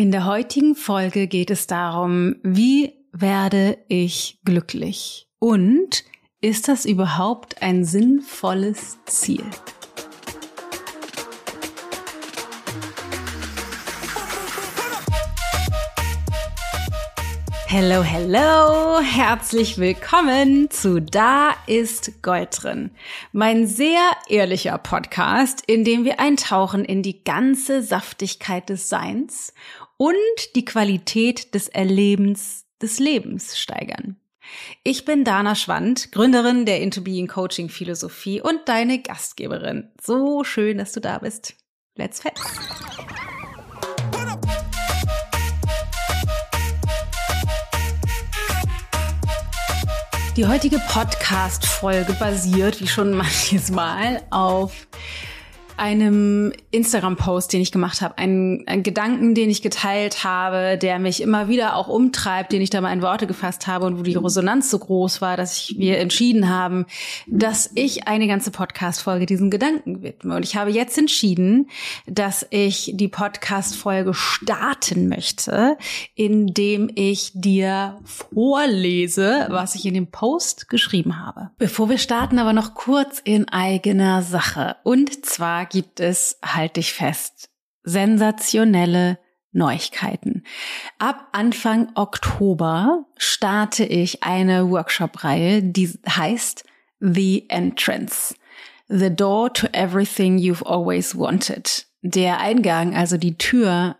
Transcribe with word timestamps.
In 0.00 0.12
der 0.12 0.24
heutigen 0.24 0.76
Folge 0.76 1.26
geht 1.26 1.50
es 1.50 1.66
darum, 1.66 2.36
wie 2.42 2.94
werde 3.12 3.76
ich 3.86 4.38
glücklich? 4.46 5.28
Und 5.38 6.04
ist 6.40 6.68
das 6.68 6.86
überhaupt 6.86 7.60
ein 7.60 7.84
sinnvolles 7.84 8.96
Ziel? 9.04 9.44
Hello, 17.66 18.02
hello, 18.02 19.00
herzlich 19.00 19.78
willkommen 19.78 20.70
zu 20.70 21.00
Da 21.00 21.50
ist 21.66 22.20
Gold 22.22 22.62
drin. 22.62 22.90
Mein 23.32 23.66
sehr 23.66 24.00
ehrlicher 24.28 24.76
Podcast, 24.78 25.62
in 25.66 25.84
dem 25.84 26.04
wir 26.04 26.18
eintauchen 26.18 26.84
in 26.84 27.02
die 27.02 27.22
ganze 27.22 27.82
Saftigkeit 27.82 28.70
des 28.70 28.88
Seins 28.88 29.52
und 30.00 30.16
die 30.56 30.64
Qualität 30.64 31.52
des 31.54 31.68
Erlebens 31.68 32.64
des 32.80 32.98
Lebens 32.98 33.58
steigern. 33.58 34.16
Ich 34.82 35.04
bin 35.04 35.24
Dana 35.24 35.54
Schwand, 35.54 36.10
Gründerin 36.10 36.64
der 36.64 36.80
Into 36.80 37.02
Being 37.02 37.26
Coaching 37.26 37.68
Philosophie 37.68 38.40
und 38.40 38.60
deine 38.64 39.02
Gastgeberin. 39.02 39.90
So 40.00 40.42
schön, 40.42 40.78
dass 40.78 40.92
du 40.92 41.00
da 41.00 41.18
bist. 41.18 41.54
Let's 41.96 42.22
fest! 42.22 42.40
Die 50.34 50.46
heutige 50.46 50.78
Podcast-Folge 50.88 52.14
basiert, 52.14 52.80
wie 52.80 52.88
schon 52.88 53.12
manches 53.12 53.70
Mal, 53.70 54.22
auf 54.30 54.86
einem 55.80 56.52
Instagram-Post, 56.72 57.54
den 57.54 57.62
ich 57.62 57.72
gemacht 57.72 58.02
habe, 58.02 58.18
einen, 58.18 58.68
einen 58.68 58.82
Gedanken, 58.82 59.34
den 59.34 59.48
ich 59.48 59.62
geteilt 59.62 60.24
habe, 60.24 60.76
der 60.76 60.98
mich 60.98 61.22
immer 61.22 61.48
wieder 61.48 61.74
auch 61.74 61.88
umtreibt, 61.88 62.52
den 62.52 62.60
ich 62.60 62.68
da 62.68 62.82
mal 62.82 62.92
in 62.92 63.00
Worte 63.00 63.26
gefasst 63.26 63.66
habe 63.66 63.86
und 63.86 63.98
wo 63.98 64.02
die 64.02 64.14
Resonanz 64.14 64.70
so 64.70 64.78
groß 64.78 65.22
war, 65.22 65.38
dass 65.38 65.56
ich, 65.56 65.78
wir 65.78 65.98
entschieden 65.98 66.50
haben, 66.50 66.84
dass 67.26 67.70
ich 67.74 68.06
eine 68.06 68.26
ganze 68.26 68.50
Podcast-Folge 68.50 69.24
diesem 69.24 69.48
Gedanken 69.48 70.02
widme. 70.02 70.36
Und 70.36 70.42
ich 70.42 70.54
habe 70.54 70.70
jetzt 70.70 70.98
entschieden, 70.98 71.70
dass 72.06 72.46
ich 72.50 72.92
die 72.94 73.08
Podcast-Folge 73.08 74.12
starten 74.12 75.08
möchte, 75.08 75.78
indem 76.14 76.90
ich 76.94 77.32
dir 77.34 77.98
vorlese, 78.04 79.46
was 79.48 79.74
ich 79.74 79.86
in 79.86 79.94
dem 79.94 80.08
Post 80.08 80.68
geschrieben 80.68 81.24
habe. 81.24 81.52
Bevor 81.56 81.88
wir 81.88 81.98
starten, 81.98 82.38
aber 82.38 82.52
noch 82.52 82.74
kurz 82.74 83.22
in 83.24 83.48
eigener 83.48 84.20
Sache. 84.20 84.76
Und 84.84 85.24
zwar 85.24 85.69
gibt 85.70 86.00
es, 86.00 86.38
halt 86.44 86.76
dich 86.76 86.92
fest, 86.92 87.48
sensationelle 87.82 89.18
Neuigkeiten. 89.52 90.44
Ab 90.98 91.28
Anfang 91.32 91.90
Oktober 91.94 93.06
starte 93.16 93.84
ich 93.84 94.22
eine 94.22 94.70
Workshop-Reihe, 94.70 95.62
die 95.62 95.98
heißt 96.08 96.64
The 97.00 97.46
Entrance. 97.48 98.34
The 98.88 99.14
Door 99.14 99.54
to 99.54 99.66
Everything 99.72 100.38
You've 100.38 100.64
Always 100.64 101.16
Wanted. 101.16 101.86
Der 102.02 102.38
Eingang, 102.38 102.94
also 102.94 103.16
die 103.16 103.38
Tür 103.38 103.96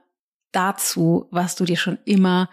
dazu, 0.52 1.26
was 1.30 1.56
du 1.56 1.64
dir 1.64 1.76
schon 1.76 1.98
immer 2.04 2.48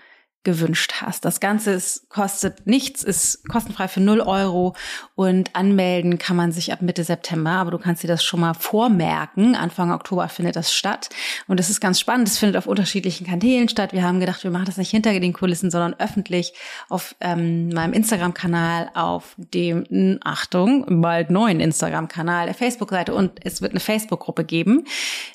gewünscht 0.47 1.01
hast. 1.01 1.25
Das 1.25 1.41
Ganze 1.41 1.71
ist, 1.71 2.09
kostet 2.09 2.65
nichts, 2.65 3.03
ist 3.03 3.45
kostenfrei 3.49 3.89
für 3.89 3.99
0 3.99 4.21
Euro 4.21 4.77
und 5.15 5.53
anmelden 5.57 6.19
kann 6.19 6.37
man 6.37 6.53
sich 6.53 6.71
ab 6.71 6.81
Mitte 6.81 7.03
September, 7.03 7.49
aber 7.49 7.71
du 7.71 7.77
kannst 7.77 8.01
dir 8.01 8.07
das 8.07 8.23
schon 8.23 8.39
mal 8.39 8.53
vormerken. 8.53 9.55
Anfang 9.55 9.91
Oktober 9.91 10.29
findet 10.29 10.55
das 10.55 10.73
statt 10.73 11.09
und 11.47 11.59
es 11.59 11.69
ist 11.69 11.81
ganz 11.81 11.99
spannend. 11.99 12.29
Es 12.29 12.37
findet 12.37 12.55
auf 12.55 12.65
unterschiedlichen 12.65 13.27
Kanälen 13.27 13.67
statt. 13.67 13.91
Wir 13.91 14.03
haben 14.03 14.21
gedacht, 14.21 14.45
wir 14.45 14.51
machen 14.51 14.67
das 14.67 14.77
nicht 14.77 14.89
hinter 14.89 15.19
den 15.19 15.33
Kulissen, 15.33 15.69
sondern 15.69 15.95
öffentlich 15.99 16.53
auf 16.87 17.13
ähm, 17.19 17.67
meinem 17.67 17.91
Instagram-Kanal, 17.91 18.91
auf 18.93 19.35
dem, 19.37 20.17
Achtung, 20.23 21.01
bald 21.01 21.29
neuen 21.29 21.59
Instagram-Kanal, 21.59 22.45
der 22.45 22.55
Facebook-Seite 22.55 23.13
und 23.13 23.31
es 23.43 23.61
wird 23.61 23.73
eine 23.73 23.81
Facebook-Gruppe 23.81 24.45
geben. 24.45 24.85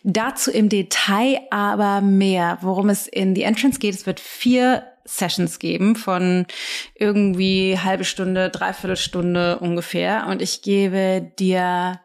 Dazu 0.04 0.50
im 0.50 0.70
Detail 0.70 1.38
aber 1.50 2.00
mehr, 2.00 2.56
worum 2.62 2.88
es 2.88 3.06
in 3.06 3.34
die 3.34 3.42
Entrance 3.42 3.78
geht. 3.78 3.94
Es 3.94 4.06
wird 4.06 4.18
vier 4.18 4.84
Sessions 5.04 5.58
geben 5.58 5.96
von 5.96 6.46
irgendwie 6.94 7.78
halbe 7.78 8.04
Stunde, 8.04 8.50
dreiviertel 8.50 8.96
Stunde 8.96 9.58
ungefähr. 9.58 10.26
Und 10.28 10.42
ich 10.42 10.62
gebe 10.62 11.32
dir 11.38 12.00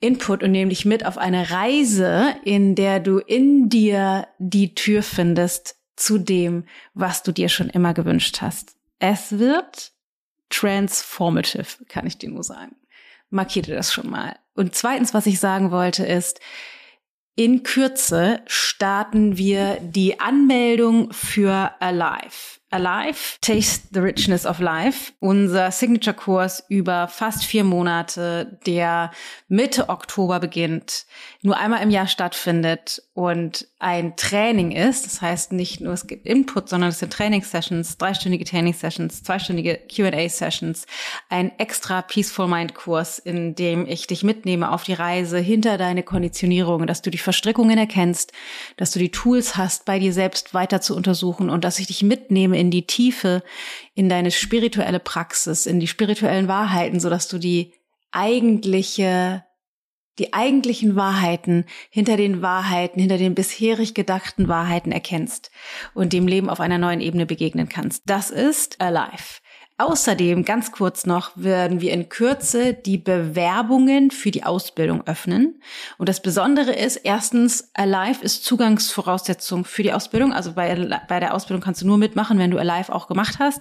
Input 0.00 0.42
und 0.42 0.50
nehme 0.50 0.70
dich 0.70 0.84
mit 0.84 1.06
auf 1.06 1.16
eine 1.16 1.50
Reise, 1.50 2.34
in 2.44 2.74
der 2.74 2.98
du 2.98 3.18
in 3.18 3.68
dir 3.68 4.26
die 4.38 4.74
Tür 4.74 5.02
findest 5.02 5.76
zu 5.96 6.18
dem, 6.18 6.64
was 6.94 7.22
du 7.22 7.32
dir 7.32 7.48
schon 7.48 7.70
immer 7.70 7.94
gewünscht 7.94 8.40
hast. 8.40 8.74
Es 8.98 9.38
wird 9.38 9.92
transformative, 10.48 11.84
kann 11.88 12.06
ich 12.06 12.18
dir 12.18 12.30
nur 12.30 12.42
sagen. 12.42 12.76
Markierte 13.30 13.74
das 13.74 13.92
schon 13.92 14.10
mal. 14.10 14.36
Und 14.54 14.74
zweitens, 14.74 15.14
was 15.14 15.26
ich 15.26 15.38
sagen 15.38 15.70
wollte, 15.70 16.04
ist, 16.04 16.40
in 17.34 17.62
Kürze 17.62 18.42
starten 18.46 19.38
wir 19.38 19.78
die 19.80 20.20
Anmeldung 20.20 21.12
für 21.12 21.72
Alive. 21.80 22.61
Alive, 22.72 23.38
Taste 23.42 23.88
the 23.92 24.00
Richness 24.00 24.46
of 24.46 24.58
Life, 24.58 25.12
unser 25.20 25.70
Signature-Kurs 25.70 26.64
über 26.70 27.06
fast 27.06 27.44
vier 27.44 27.64
Monate, 27.64 28.58
der 28.66 29.10
Mitte 29.48 29.90
Oktober 29.90 30.40
beginnt, 30.40 31.04
nur 31.42 31.58
einmal 31.58 31.82
im 31.82 31.90
Jahr 31.90 32.06
stattfindet 32.06 33.02
und 33.12 33.68
ein 33.78 34.16
Training 34.16 34.72
ist. 34.72 35.04
Das 35.04 35.20
heißt 35.20 35.52
nicht 35.52 35.82
nur 35.82 35.92
es 35.92 36.06
gibt 36.06 36.26
Input, 36.26 36.70
sondern 36.70 36.88
es 36.88 37.00
sind 37.00 37.12
Training-Sessions, 37.12 37.98
dreistündige 37.98 38.44
Training-Sessions, 38.44 39.22
zweistündige 39.22 39.78
Q&A-Sessions, 39.94 40.86
ein 41.28 41.52
extra 41.58 42.00
Peaceful 42.00 42.48
Mind-Kurs, 42.48 43.18
in 43.18 43.54
dem 43.54 43.86
ich 43.86 44.06
dich 44.06 44.24
mitnehme 44.24 44.72
auf 44.72 44.84
die 44.84 44.94
Reise 44.94 45.38
hinter 45.38 45.76
deine 45.76 46.02
Konditionierung, 46.02 46.86
dass 46.86 47.02
du 47.02 47.10
die 47.10 47.18
Verstrickungen 47.18 47.76
erkennst, 47.76 48.32
dass 48.78 48.92
du 48.92 48.98
die 48.98 49.10
Tools 49.10 49.56
hast, 49.56 49.84
bei 49.84 49.98
dir 49.98 50.14
selbst 50.14 50.54
weiter 50.54 50.80
zu 50.80 50.96
untersuchen 50.96 51.50
und 51.50 51.64
dass 51.64 51.78
ich 51.78 51.88
dich 51.88 52.02
mitnehme 52.02 52.61
in 52.62 52.70
die 52.70 52.86
Tiefe, 52.86 53.42
in 53.94 54.08
deine 54.08 54.30
spirituelle 54.30 55.00
Praxis, 55.00 55.66
in 55.66 55.80
die 55.80 55.88
spirituellen 55.88 56.46
Wahrheiten, 56.46 57.00
so 57.00 57.10
dass 57.10 57.26
du 57.26 57.38
die 57.38 57.74
eigentliche 58.12 59.44
die 60.18 60.34
eigentlichen 60.34 60.94
Wahrheiten 60.94 61.64
hinter 61.88 62.18
den 62.18 62.42
Wahrheiten, 62.42 63.00
hinter 63.00 63.16
den 63.16 63.34
bisherig 63.34 63.94
gedachten 63.94 64.46
Wahrheiten 64.46 64.92
erkennst 64.92 65.50
und 65.94 66.12
dem 66.12 66.28
Leben 66.28 66.50
auf 66.50 66.60
einer 66.60 66.76
neuen 66.76 67.00
Ebene 67.00 67.24
begegnen 67.24 67.68
kannst. 67.68 68.02
Das 68.04 68.30
ist 68.30 68.78
Alive. 68.78 69.40
Außerdem, 69.82 70.44
ganz 70.44 70.70
kurz 70.70 71.06
noch, 71.06 71.32
werden 71.34 71.80
wir 71.80 71.92
in 71.92 72.08
Kürze 72.08 72.72
die 72.72 72.98
Bewerbungen 72.98 74.12
für 74.12 74.30
die 74.30 74.44
Ausbildung 74.44 75.04
öffnen. 75.08 75.60
Und 75.98 76.08
das 76.08 76.22
Besondere 76.22 76.72
ist, 76.72 76.98
erstens, 76.98 77.68
Alive 77.74 78.22
ist 78.22 78.44
Zugangsvoraussetzung 78.44 79.64
für 79.64 79.82
die 79.82 79.92
Ausbildung. 79.92 80.32
Also 80.32 80.52
bei, 80.52 81.00
bei 81.08 81.18
der 81.18 81.34
Ausbildung 81.34 81.64
kannst 81.64 81.82
du 81.82 81.86
nur 81.88 81.98
mitmachen, 81.98 82.38
wenn 82.38 82.52
du 82.52 82.58
Alive 82.58 82.94
auch 82.94 83.08
gemacht 83.08 83.40
hast. 83.40 83.60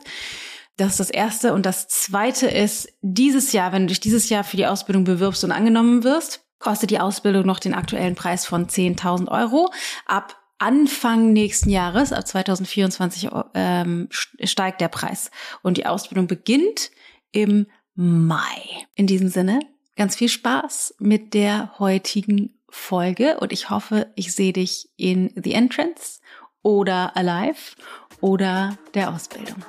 Das 0.78 0.92
ist 0.92 1.00
das 1.00 1.09
Erste. 1.09 1.56
Und 1.56 1.66
das 1.66 1.88
Zweite 1.88 2.46
ist, 2.46 2.90
dieses 3.02 3.52
Jahr, 3.52 3.72
wenn 3.72 3.84
du 3.84 3.88
dich 3.88 4.00
dieses 4.00 4.30
Jahr 4.30 4.44
für 4.44 4.58
die 4.58 4.68
Ausbildung 4.68 5.06
bewirbst 5.06 5.44
und 5.44 5.52
angenommen 5.52 6.03
wirst, 6.03 6.46
kostet 6.59 6.92
die 6.92 7.00
Ausbildung 7.00 7.48
noch 7.48 7.58
den 7.58 7.74
aktuellen 7.74 8.14
Preis 8.14 8.46
von 8.46 8.68
10.000 8.68 9.28
Euro. 9.28 9.72
Ab 10.06 10.38
Anfang 10.61 11.33
nächsten 11.33 11.72
Jahres, 11.72 12.13
ab 12.13 12.27
2024, 12.27 13.29
ähm, 13.55 14.09
steigt 14.11 14.79
der 14.79 14.89
Preis. 14.89 15.31
Und 15.63 15.77
die 15.77 15.88
Ausbildung 15.88 16.27
beginnt 16.27 16.91
im 17.31 17.66
Mai. 17.95 18.85
In 18.94 19.07
diesem 19.07 19.29
Sinne, 19.29 19.59
ganz 19.95 20.16
viel 20.16 20.29
Spaß 20.29 20.95
mit 20.99 21.33
der 21.33 21.79
heutigen 21.79 22.59
Folge 22.69 23.39
und 23.39 23.51
ich 23.51 23.72
hoffe, 23.72 24.11
ich 24.16 24.35
sehe 24.35 24.53
dich 24.53 24.89
in 24.97 25.33
The 25.35 25.53
Entrance 25.53 26.19
oder 26.61 27.17
Alive 27.17 27.75
oder 28.19 28.78
der 28.93 29.11
Ausbildung. 29.11 29.66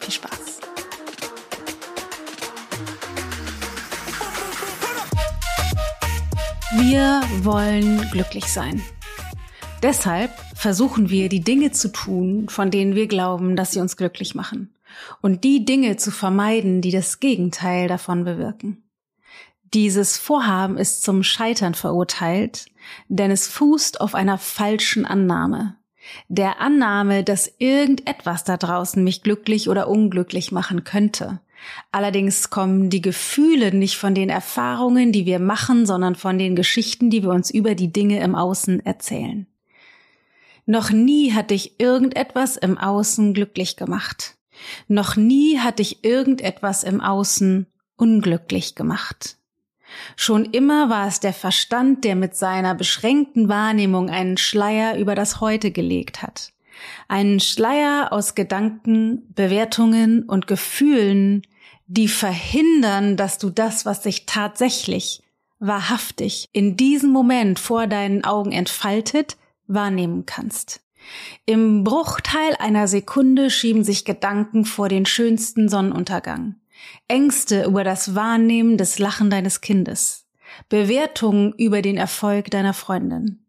Viel 0.00 0.12
Spaß. 0.12 0.60
Wir 6.80 7.22
wollen 7.44 8.10
glücklich 8.10 8.46
sein. 8.46 8.82
Deshalb 9.82 10.30
versuchen 10.54 11.10
wir, 11.10 11.28
die 11.28 11.40
Dinge 11.40 11.72
zu 11.72 11.90
tun, 11.90 12.48
von 12.48 12.70
denen 12.70 12.94
wir 12.94 13.08
glauben, 13.08 13.56
dass 13.56 13.72
sie 13.72 13.80
uns 13.80 13.96
glücklich 13.96 14.36
machen. 14.36 14.72
Und 15.20 15.42
die 15.42 15.64
Dinge 15.64 15.96
zu 15.96 16.12
vermeiden, 16.12 16.82
die 16.82 16.92
das 16.92 17.18
Gegenteil 17.18 17.88
davon 17.88 18.24
bewirken. 18.24 18.84
Dieses 19.74 20.18
Vorhaben 20.18 20.76
ist 20.76 21.02
zum 21.02 21.24
Scheitern 21.24 21.74
verurteilt, 21.74 22.66
denn 23.08 23.30
es 23.30 23.48
fußt 23.48 24.00
auf 24.00 24.14
einer 24.14 24.38
falschen 24.38 25.04
Annahme. 25.04 25.76
Der 26.28 26.60
Annahme, 26.60 27.24
dass 27.24 27.50
irgendetwas 27.58 28.44
da 28.44 28.56
draußen 28.56 29.02
mich 29.02 29.22
glücklich 29.22 29.68
oder 29.68 29.88
unglücklich 29.88 30.52
machen 30.52 30.84
könnte. 30.84 31.40
Allerdings 31.90 32.50
kommen 32.50 32.90
die 32.90 33.02
Gefühle 33.02 33.74
nicht 33.74 33.96
von 33.96 34.14
den 34.14 34.28
Erfahrungen, 34.28 35.10
die 35.10 35.26
wir 35.26 35.38
machen, 35.38 35.86
sondern 35.86 36.14
von 36.14 36.38
den 36.38 36.54
Geschichten, 36.54 37.08
die 37.08 37.22
wir 37.22 37.30
uns 37.30 37.50
über 37.50 37.74
die 37.74 37.92
Dinge 37.92 38.20
im 38.20 38.34
Außen 38.34 38.84
erzählen. 38.84 39.46
Noch 40.66 40.90
nie 40.90 41.32
hat 41.32 41.50
dich 41.50 41.80
irgendetwas 41.80 42.56
im 42.56 42.78
Außen 42.78 43.34
glücklich 43.34 43.76
gemacht. 43.76 44.36
Noch 44.88 45.16
nie 45.16 45.58
hat 45.58 45.78
dich 45.78 46.04
irgendetwas 46.04 46.84
im 46.84 47.00
Außen 47.00 47.66
unglücklich 47.96 48.74
gemacht. 48.74 49.36
Schon 50.16 50.46
immer 50.46 50.88
war 50.88 51.06
es 51.06 51.20
der 51.20 51.32
Verstand, 51.32 52.04
der 52.04 52.16
mit 52.16 52.36
seiner 52.36 52.74
beschränkten 52.74 53.48
Wahrnehmung 53.48 54.08
einen 54.08 54.36
Schleier 54.36 54.96
über 54.96 55.14
das 55.14 55.40
Heute 55.40 55.70
gelegt 55.70 56.22
hat. 56.22 56.52
Einen 57.08 57.40
Schleier 57.40 58.08
aus 58.12 58.34
Gedanken, 58.34 59.32
Bewertungen 59.34 60.22
und 60.22 60.46
Gefühlen, 60.46 61.42
die 61.86 62.08
verhindern, 62.08 63.16
dass 63.16 63.38
du 63.38 63.50
das, 63.50 63.84
was 63.84 64.02
sich 64.02 64.26
tatsächlich, 64.26 65.22
wahrhaftig 65.58 66.48
in 66.52 66.76
diesem 66.76 67.10
Moment 67.10 67.58
vor 67.58 67.86
deinen 67.86 68.24
Augen 68.24 68.50
entfaltet, 68.50 69.36
wahrnehmen 69.66 70.26
kannst. 70.26 70.80
Im 71.46 71.84
Bruchteil 71.84 72.54
einer 72.58 72.86
Sekunde 72.86 73.50
schieben 73.50 73.84
sich 73.84 74.04
Gedanken 74.04 74.64
vor 74.64 74.88
den 74.88 75.06
schönsten 75.06 75.68
Sonnenuntergang. 75.68 76.56
Ängste 77.08 77.64
über 77.64 77.84
das 77.84 78.14
Wahrnehmen 78.14 78.76
des 78.76 78.98
Lachen 78.98 79.30
deines 79.30 79.60
Kindes. 79.60 80.26
Bewertungen 80.68 81.52
über 81.56 81.82
den 81.82 81.96
Erfolg 81.96 82.50
deiner 82.50 82.74
Freundin. 82.74 83.44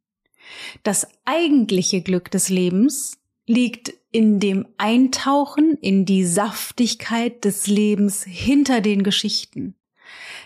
Das 0.83 1.07
eigentliche 1.25 2.01
Glück 2.01 2.31
des 2.31 2.49
Lebens 2.49 3.17
liegt 3.45 3.93
in 4.11 4.39
dem 4.39 4.67
Eintauchen 4.77 5.77
in 5.81 6.05
die 6.05 6.25
Saftigkeit 6.25 7.43
des 7.45 7.67
Lebens 7.67 8.23
hinter 8.23 8.81
den 8.81 9.03
Geschichten. 9.03 9.75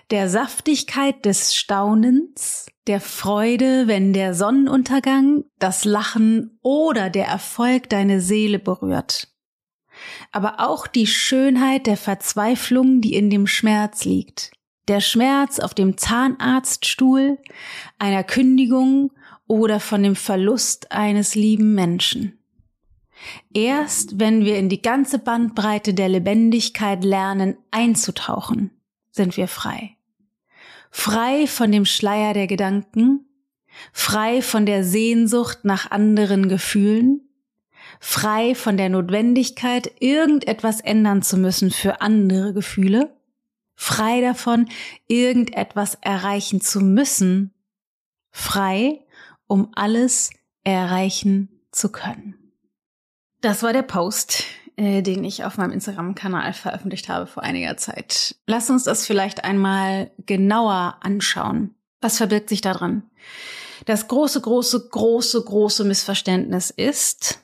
Der 0.10 0.30
Saftigkeit 0.30 1.26
des 1.26 1.54
Staunens, 1.54 2.68
der 2.88 3.02
Freude, 3.02 3.88
wenn 3.88 4.14
der 4.14 4.34
Sonnenuntergang, 4.34 5.44
das 5.60 5.86
Lachen 5.86 6.58
oder 6.62 7.10
der 7.10 7.28
Erfolg 7.28 7.90
deine 7.90 8.22
Seele 8.22 8.60
berührt. 8.60 9.28
Aber 10.32 10.60
auch 10.60 10.88
die 10.88 11.08
Schönheit 11.08 11.88
der 11.88 11.98
Verzweiflung, 11.98 13.02
die 13.02 13.14
in 13.16 13.30
dem 13.30 13.48
Schmerz 13.48 14.06
liegt. 14.06 14.52
Der 14.88 15.02
Schmerz 15.02 15.60
auf 15.60 15.74
dem 15.74 15.98
Zahnarztstuhl, 15.98 17.40
einer 18.00 18.24
Kündigung 18.24 19.12
oder 19.48 19.80
von 19.80 20.04
dem 20.04 20.16
Verlust 20.16 20.92
eines 20.92 21.36
lieben 21.36 21.74
Menschen. 21.74 22.40
Erst 23.54 24.20
wenn 24.20 24.46
wir 24.46 24.58
in 24.58 24.70
die 24.70 24.82
ganze 24.82 25.20
Bandbreite 25.20 25.94
der 25.94 26.08
Lebendigkeit 26.08 27.04
lernen 27.04 27.58
einzutauchen, 27.72 28.72
sind 29.12 29.36
wir 29.36 29.48
frei 29.48 29.98
frei 30.92 31.48
von 31.48 31.72
dem 31.72 31.86
Schleier 31.86 32.34
der 32.34 32.48
Gedanken, 32.48 33.26
frei 33.94 34.42
von 34.42 34.66
der 34.66 34.84
Sehnsucht 34.84 35.60
nach 35.64 35.92
anderen 35.92 36.50
Gefühlen, 36.50 37.22
frei 38.00 38.56
von 38.56 38.78
der 38.78 38.90
Notwendigkeit, 38.90 39.92
irgendetwas 40.00 40.82
ändern 40.82 41.22
zu 41.22 41.38
müssen 41.38 41.72
für 41.72 42.02
andere 42.02 42.54
Gefühle, 42.54 43.16
frei 43.76 44.22
davon, 44.22 44.68
irgendetwas 45.08 45.98
erreichen 46.02 46.62
zu 46.62 46.82
müssen, 46.82 47.54
frei, 48.32 49.06
um 49.48 49.72
alles 49.76 50.32
erreichen 50.64 51.50
zu 51.72 51.92
können. 51.92 52.36
Das 53.42 53.62
war 53.64 53.72
der 53.72 53.84
Post, 53.84 54.44
äh, 54.78 55.02
den 55.02 55.24
ich 55.24 55.44
auf 55.44 55.58
meinem 55.58 55.72
Instagram-Kanal 55.72 56.54
veröffentlicht 56.54 57.10
habe 57.10 57.28
vor 57.28 57.44
einiger 57.44 57.78
Zeit. 57.78 58.36
Lass 58.46 58.70
uns 58.70 58.84
das 58.84 59.06
vielleicht 59.06 59.44
einmal 59.44 60.12
genauer 60.26 60.98
anschauen. 61.02 61.74
Was 62.00 62.18
verbirgt 62.18 62.48
sich 62.50 62.62
da 62.62 62.74
drin? 62.74 63.04
Das 63.86 64.08
große, 64.08 64.40
große, 64.40 64.90
große, 64.90 65.44
große 65.44 65.84
Missverständnis 65.84 66.70
ist, 66.70 67.40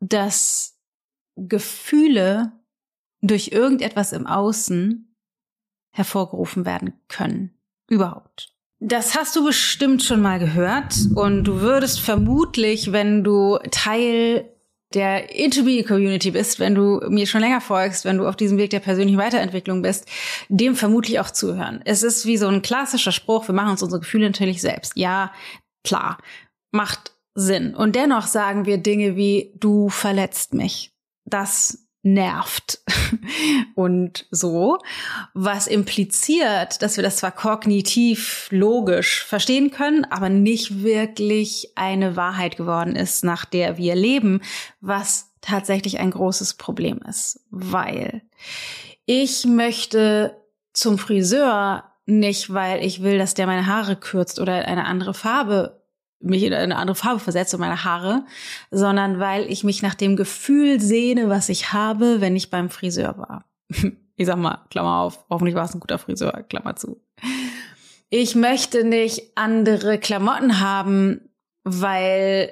dass 0.00 0.78
Gefühle 1.36 2.52
durch 3.22 3.48
irgendetwas 3.48 4.12
im 4.12 4.26
Außen 4.26 5.14
hervorgerufen 5.92 6.66
werden 6.66 6.92
können. 7.08 7.54
Überhaupt. 7.88 8.52
Das 8.80 9.16
hast 9.16 9.34
du 9.34 9.44
bestimmt 9.44 10.04
schon 10.04 10.20
mal 10.20 10.38
gehört 10.38 10.94
und 11.14 11.44
du 11.44 11.60
würdest 11.60 12.00
vermutlich, 12.00 12.92
wenn 12.92 13.24
du 13.24 13.58
Teil 13.70 14.52
der 14.94 15.34
Interview-Community 15.34 16.30
bist, 16.30 16.60
wenn 16.60 16.74
du 16.74 17.00
mir 17.08 17.26
schon 17.26 17.40
länger 17.40 17.60
folgst, 17.60 18.04
wenn 18.04 18.18
du 18.18 18.26
auf 18.26 18.36
diesem 18.36 18.56
Weg 18.58 18.70
der 18.70 18.80
persönlichen 18.80 19.18
Weiterentwicklung 19.18 19.82
bist, 19.82 20.08
dem 20.48 20.76
vermutlich 20.76 21.20
auch 21.20 21.30
zuhören. 21.30 21.80
Es 21.84 22.02
ist 22.02 22.24
wie 22.24 22.36
so 22.36 22.48
ein 22.48 22.62
klassischer 22.62 23.12
Spruch, 23.12 23.48
wir 23.48 23.54
machen 23.54 23.72
uns 23.72 23.82
unsere 23.82 24.00
Gefühle 24.00 24.26
natürlich 24.26 24.62
selbst. 24.62 24.92
Ja, 24.96 25.32
klar, 25.84 26.18
macht 26.70 27.12
Sinn. 27.34 27.74
Und 27.74 27.96
dennoch 27.96 28.26
sagen 28.26 28.64
wir 28.64 28.78
Dinge 28.78 29.16
wie, 29.16 29.52
du 29.56 29.88
verletzt 29.90 30.54
mich. 30.54 30.92
Das 31.24 31.87
nervt. 32.02 32.80
Und 33.74 34.26
so, 34.30 34.78
was 35.34 35.66
impliziert, 35.66 36.82
dass 36.82 36.96
wir 36.96 37.04
das 37.04 37.16
zwar 37.16 37.32
kognitiv 37.32 38.48
logisch 38.50 39.24
verstehen 39.24 39.70
können, 39.70 40.04
aber 40.04 40.28
nicht 40.28 40.82
wirklich 40.82 41.72
eine 41.74 42.16
Wahrheit 42.16 42.56
geworden 42.56 42.96
ist, 42.96 43.24
nach 43.24 43.44
der 43.44 43.76
wir 43.76 43.94
leben, 43.94 44.40
was 44.80 45.32
tatsächlich 45.40 45.98
ein 45.98 46.10
großes 46.10 46.54
Problem 46.54 47.00
ist, 47.08 47.40
weil 47.50 48.22
ich 49.06 49.44
möchte 49.46 50.36
zum 50.72 50.98
Friseur 50.98 51.84
nicht, 52.06 52.52
weil 52.52 52.84
ich 52.84 53.02
will, 53.02 53.18
dass 53.18 53.34
der 53.34 53.46
meine 53.46 53.66
Haare 53.66 53.96
kürzt 53.96 54.40
oder 54.40 54.66
eine 54.66 54.86
andere 54.86 55.14
Farbe 55.14 55.82
mich 56.20 56.42
in 56.42 56.52
eine 56.52 56.76
andere 56.76 56.96
Farbe 56.96 57.20
versetze, 57.20 57.58
meine 57.58 57.84
Haare, 57.84 58.24
sondern 58.70 59.20
weil 59.20 59.50
ich 59.50 59.64
mich 59.64 59.82
nach 59.82 59.94
dem 59.94 60.16
Gefühl 60.16 60.80
sehne, 60.80 61.28
was 61.28 61.48
ich 61.48 61.72
habe, 61.72 62.20
wenn 62.20 62.36
ich 62.36 62.50
beim 62.50 62.70
Friseur 62.70 63.16
war. 63.18 63.44
Ich 64.20 64.26
sag 64.26 64.36
mal, 64.36 64.64
Klammer 64.68 64.96
auf, 64.96 65.24
hoffentlich 65.30 65.54
war 65.54 65.64
es 65.64 65.74
ein 65.74 65.78
guter 65.78 65.96
Friseur, 65.96 66.42
Klammer 66.48 66.74
zu. 66.74 67.00
Ich 68.10 68.34
möchte 68.34 68.82
nicht 68.82 69.22
andere 69.36 69.98
Klamotten 69.98 70.58
haben, 70.58 71.30
weil 71.62 72.50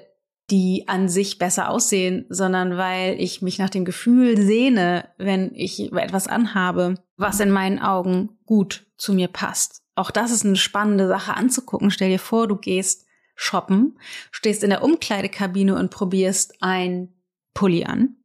die 0.51 0.85
an 0.87 1.09
sich 1.09 1.39
besser 1.39 1.71
aussehen, 1.71 2.25
sondern 2.29 2.77
weil 2.77 3.21
ich 3.21 3.43
mich 3.43 3.59
nach 3.59 3.71
dem 3.71 3.85
Gefühl 3.85 4.41
sehne, 4.41 5.09
wenn 5.19 5.53
ich 5.55 5.93
etwas 5.93 6.29
anhabe, 6.29 6.95
was 7.17 7.41
in 7.41 7.51
meinen 7.51 7.81
Augen 7.81 8.39
gut 8.47 8.87
zu 8.97 9.13
mir 9.13 9.29
passt. 9.29 9.83
Auch 9.97 10.11
das 10.11 10.31
ist 10.31 10.45
eine 10.45 10.57
spannende 10.57 11.09
Sache 11.09 11.35
anzugucken. 11.35 11.91
Stell 11.91 12.11
dir 12.11 12.21
vor, 12.21 12.47
du 12.47 12.57
gehst 12.57 13.06
shoppen, 13.37 13.99
stehst 14.33 14.65
in 14.65 14.71
der 14.71 14.83
Umkleidekabine 14.83 15.77
und 15.77 15.91
probierst 15.91 16.55
ein 16.61 17.15
Pulli 17.55 17.85
an. 17.85 18.17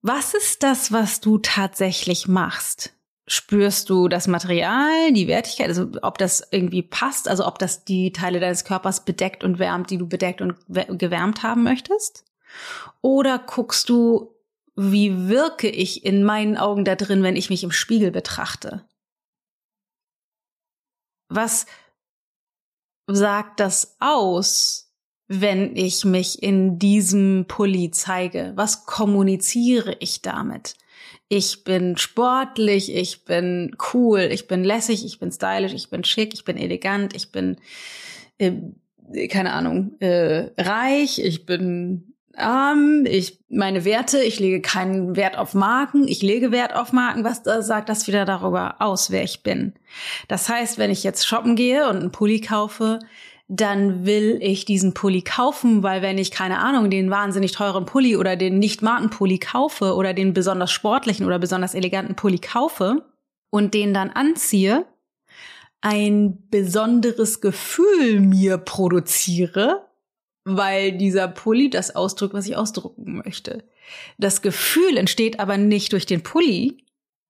Was 0.00 0.34
ist 0.34 0.62
das, 0.62 0.92
was 0.92 1.20
du 1.20 1.38
tatsächlich 1.38 2.28
machst? 2.28 2.94
Spürst 3.26 3.88
du 3.88 4.08
das 4.08 4.28
Material, 4.28 5.12
die 5.12 5.28
Wertigkeit, 5.28 5.68
also 5.68 5.88
ob 6.02 6.18
das 6.18 6.46
irgendwie 6.50 6.82
passt, 6.82 7.26
also 7.26 7.46
ob 7.46 7.58
das 7.58 7.84
die 7.84 8.12
Teile 8.12 8.38
deines 8.38 8.64
Körpers 8.64 9.04
bedeckt 9.04 9.44
und 9.44 9.58
wärmt, 9.58 9.90
die 9.90 9.96
du 9.98 10.06
bedeckt 10.06 10.40
und 10.40 10.56
gewärmt 10.68 11.42
haben 11.42 11.62
möchtest? 11.62 12.24
Oder 13.00 13.38
guckst 13.38 13.88
du, 13.88 14.34
wie 14.76 15.28
wirke 15.28 15.68
ich 15.68 16.04
in 16.04 16.22
meinen 16.22 16.56
Augen 16.56 16.84
da 16.84 16.96
drin, 16.96 17.22
wenn 17.22 17.36
ich 17.36 17.48
mich 17.48 17.64
im 17.64 17.72
Spiegel 17.72 18.10
betrachte? 18.10 18.84
Was 21.28 21.66
sagt 23.06 23.60
das 23.60 23.96
aus, 24.00 24.92
wenn 25.26 25.76
ich 25.76 26.04
mich 26.04 26.42
in 26.42 26.78
diesem 26.78 27.46
Pulli 27.48 27.90
zeige? 27.90 28.52
Was 28.56 28.86
kommuniziere 28.86 29.96
ich 30.00 30.22
damit? 30.22 30.76
Ich 31.28 31.64
bin 31.64 31.96
sportlich, 31.96 32.94
ich 32.94 33.24
bin 33.24 33.76
cool, 33.92 34.20
ich 34.20 34.46
bin 34.46 34.62
lässig, 34.62 35.04
ich 35.04 35.18
bin 35.18 35.32
stylisch, 35.32 35.72
ich 35.72 35.90
bin 35.90 36.04
schick, 36.04 36.34
ich 36.34 36.44
bin 36.44 36.56
elegant, 36.56 37.16
ich 37.16 37.32
bin, 37.32 37.56
äh, 38.38 38.52
keine 39.28 39.52
Ahnung, 39.52 39.96
äh, 40.00 40.50
reich, 40.58 41.18
ich 41.18 41.46
bin 41.46 42.13
ähm, 42.38 43.06
ich, 43.08 43.40
meine 43.48 43.84
Werte, 43.84 44.22
ich 44.22 44.40
lege 44.40 44.60
keinen 44.60 45.16
Wert 45.16 45.36
auf 45.36 45.54
Marken, 45.54 46.08
ich 46.08 46.22
lege 46.22 46.52
Wert 46.52 46.74
auf 46.74 46.92
Marken. 46.92 47.24
Was 47.24 47.42
da 47.42 47.62
sagt 47.62 47.88
das 47.88 48.06
wieder 48.06 48.24
darüber 48.24 48.76
aus, 48.80 49.10
wer 49.10 49.22
ich 49.22 49.42
bin? 49.42 49.74
Das 50.28 50.48
heißt, 50.48 50.78
wenn 50.78 50.90
ich 50.90 51.04
jetzt 51.04 51.26
shoppen 51.26 51.56
gehe 51.56 51.88
und 51.88 51.96
einen 51.96 52.12
Pulli 52.12 52.40
kaufe, 52.40 52.98
dann 53.46 54.06
will 54.06 54.38
ich 54.40 54.64
diesen 54.64 54.94
Pulli 54.94 55.22
kaufen, 55.22 55.82
weil 55.82 56.00
wenn 56.00 56.18
ich 56.18 56.30
keine 56.30 56.58
Ahnung, 56.58 56.90
den 56.90 57.10
wahnsinnig 57.10 57.52
teuren 57.52 57.84
Pulli 57.84 58.16
oder 58.16 58.36
den 58.36 58.58
nicht 58.58 58.80
Markenpulli 58.82 59.38
kaufe 59.38 59.94
oder 59.94 60.14
den 60.14 60.32
besonders 60.32 60.72
sportlichen 60.72 61.26
oder 61.26 61.38
besonders 61.38 61.74
eleganten 61.74 62.16
Pulli 62.16 62.38
kaufe 62.38 63.04
und 63.50 63.74
den 63.74 63.92
dann 63.92 64.10
anziehe, 64.10 64.86
ein 65.82 66.48
besonderes 66.48 67.42
Gefühl 67.42 68.20
mir 68.20 68.56
produziere, 68.56 69.86
weil 70.44 70.92
dieser 70.92 71.28
Pulli 71.28 71.70
das 71.70 71.96
ausdrückt, 71.96 72.34
was 72.34 72.46
ich 72.46 72.56
ausdrucken 72.56 73.22
möchte. 73.24 73.64
Das 74.18 74.42
Gefühl 74.42 74.96
entsteht 74.96 75.40
aber 75.40 75.56
nicht 75.56 75.92
durch 75.92 76.06
den 76.06 76.22
Pulli, 76.22 76.84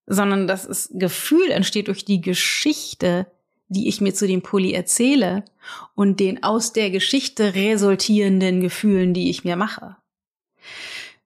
sondern 0.05 0.47
das 0.47 0.89
Gefühl 0.93 1.49
entsteht 1.49 1.87
durch 1.87 2.05
die 2.05 2.21
Geschichte, 2.21 3.27
die 3.67 3.87
ich 3.87 4.01
mir 4.01 4.13
zu 4.13 4.27
dem 4.27 4.41
Pulli 4.41 4.73
erzähle 4.73 5.43
und 5.95 6.19
den 6.19 6.43
aus 6.43 6.73
der 6.73 6.91
Geschichte 6.91 7.55
resultierenden 7.55 8.61
Gefühlen, 8.61 9.13
die 9.13 9.29
ich 9.29 9.43
mir 9.43 9.55
mache. 9.55 9.97